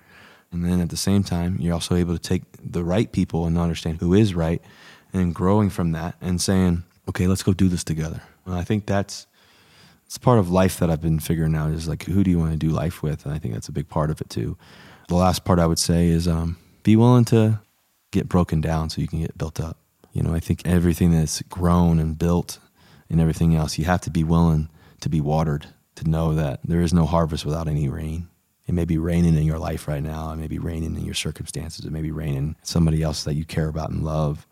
And 0.52 0.64
then 0.64 0.80
at 0.80 0.90
the 0.90 0.98
same 0.98 1.24
time, 1.24 1.58
you're 1.60 1.74
also 1.74 1.96
able 1.96 2.14
to 2.14 2.22
take 2.22 2.44
the 2.64 2.84
right 2.84 3.12
people 3.12 3.46
and 3.46 3.58
understand 3.58 4.00
who 4.00 4.14
is 4.14 4.36
right 4.36 4.62
and 5.12 5.34
growing 5.34 5.70
from 5.70 5.94
that 5.94 6.16
and 6.22 6.40
saying, 6.40 6.84
okay, 7.10 7.28
let's 7.28 7.44
go 7.44 7.54
do 7.54 7.68
this 7.68 7.84
together. 7.84 8.22
And 8.46 8.56
I 8.56 8.64
think 8.64 8.86
that's 8.86 9.26
it's 10.06 10.18
part 10.20 10.38
of 10.38 10.52
life 10.52 10.78
that 10.78 10.92
I've 10.92 11.02
been 11.02 11.20
figuring 11.20 11.56
out 11.56 11.72
is 11.72 11.88
like 11.88 12.04
who 12.04 12.24
do 12.24 12.30
you 12.30 12.38
want 12.38 12.52
to 12.52 12.58
do 12.58 12.70
life 12.70 13.02
with? 13.02 13.26
And 13.26 13.34
I 13.34 13.40
think 13.40 13.56
that's 13.56 13.68
a 13.70 13.72
big 13.72 13.90
part 13.90 14.12
of 14.12 14.22
it 14.22 14.30
too. 14.30 14.58
The 15.08 15.16
last 15.16 15.44
part 15.44 15.60
I 15.60 15.68
would 15.68 15.80
say 15.80 16.08
is 16.08 16.28
um, 16.28 16.58
be 16.84 16.96
willing 16.96 17.26
to 17.26 17.60
get 18.12 18.30
broken 18.30 18.62
down 18.62 18.90
so 18.90 19.02
you 19.02 19.08
can 19.08 19.22
get 19.22 19.38
built 19.38 19.60
up. 19.60 19.78
You 20.14 20.22
know, 20.22 20.34
I 20.34 20.40
think 20.40 20.62
everything 20.66 21.12
that's 21.12 21.42
grown 21.44 22.00
and 22.00 22.18
built 22.18 22.60
and 23.10 23.20
everything 23.20 23.56
else, 23.56 23.78
you 23.78 23.86
have 23.86 24.02
to 24.02 24.12
be 24.12 24.24
willing 24.24 24.70
to 25.02 25.10
be 25.10 25.22
watered 25.22 25.68
to 25.96 26.10
know 26.10 26.34
that 26.36 26.60
there 26.64 26.82
is 26.82 26.94
no 26.94 27.06
harvest 27.06 27.46
without 27.46 27.68
any 27.68 27.90
rain. 27.90 28.28
It 28.68 28.74
may 28.74 28.86
be 28.86 28.98
raining 28.98 29.36
in 29.36 29.44
your 29.44 29.60
life 29.60 29.88
right 29.88 30.02
now. 30.02 30.32
It 30.32 30.38
may 30.38 30.48
be 30.48 30.60
raining 30.60 30.96
in 30.96 31.04
your 31.04 31.14
circumstances. 31.14 31.86
It 31.86 31.92
may 31.92 32.02
be 32.02 32.12
raining 32.12 32.56
somebody 32.64 33.02
else 33.02 33.24
that 33.26 33.36
you 33.36 33.46
care 33.46 33.68
about 33.68 33.90
and 33.90 34.04
love. 34.04 34.48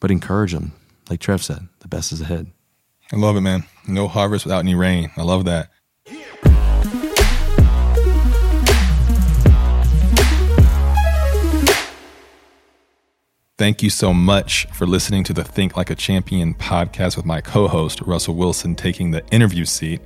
But 0.00 0.10
encourage 0.10 0.52
them. 0.52 0.72
Like 1.08 1.20
Trev 1.20 1.42
said, 1.42 1.66
the 1.80 1.88
best 1.88 2.12
is 2.12 2.20
ahead. 2.20 2.50
I 3.12 3.16
love 3.16 3.36
it, 3.36 3.40
man. 3.40 3.64
No 3.88 4.06
harvest 4.06 4.44
without 4.44 4.60
any 4.60 4.74
rain. 4.74 5.10
I 5.16 5.22
love 5.22 5.44
that. 5.46 5.70
Thank 13.60 13.82
you 13.82 13.90
so 13.90 14.14
much 14.14 14.66
for 14.72 14.86
listening 14.86 15.22
to 15.24 15.34
the 15.34 15.44
Think 15.44 15.76
Like 15.76 15.90
a 15.90 15.94
Champion 15.94 16.54
podcast 16.54 17.14
with 17.14 17.26
my 17.26 17.42
co 17.42 17.68
host, 17.68 18.00
Russell 18.00 18.34
Wilson, 18.34 18.74
taking 18.74 19.10
the 19.10 19.22
interview 19.26 19.66
seat. 19.66 20.00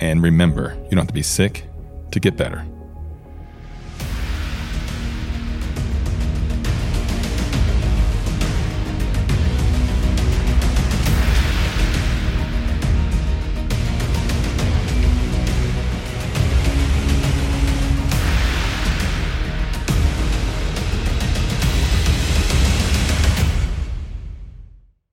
And 0.00 0.22
remember, 0.22 0.74
you 0.82 0.90
don't 0.90 0.98
have 0.98 1.06
to 1.06 1.14
be 1.14 1.22
sick 1.22 1.64
to 2.10 2.20
get 2.20 2.36
better. 2.36 2.62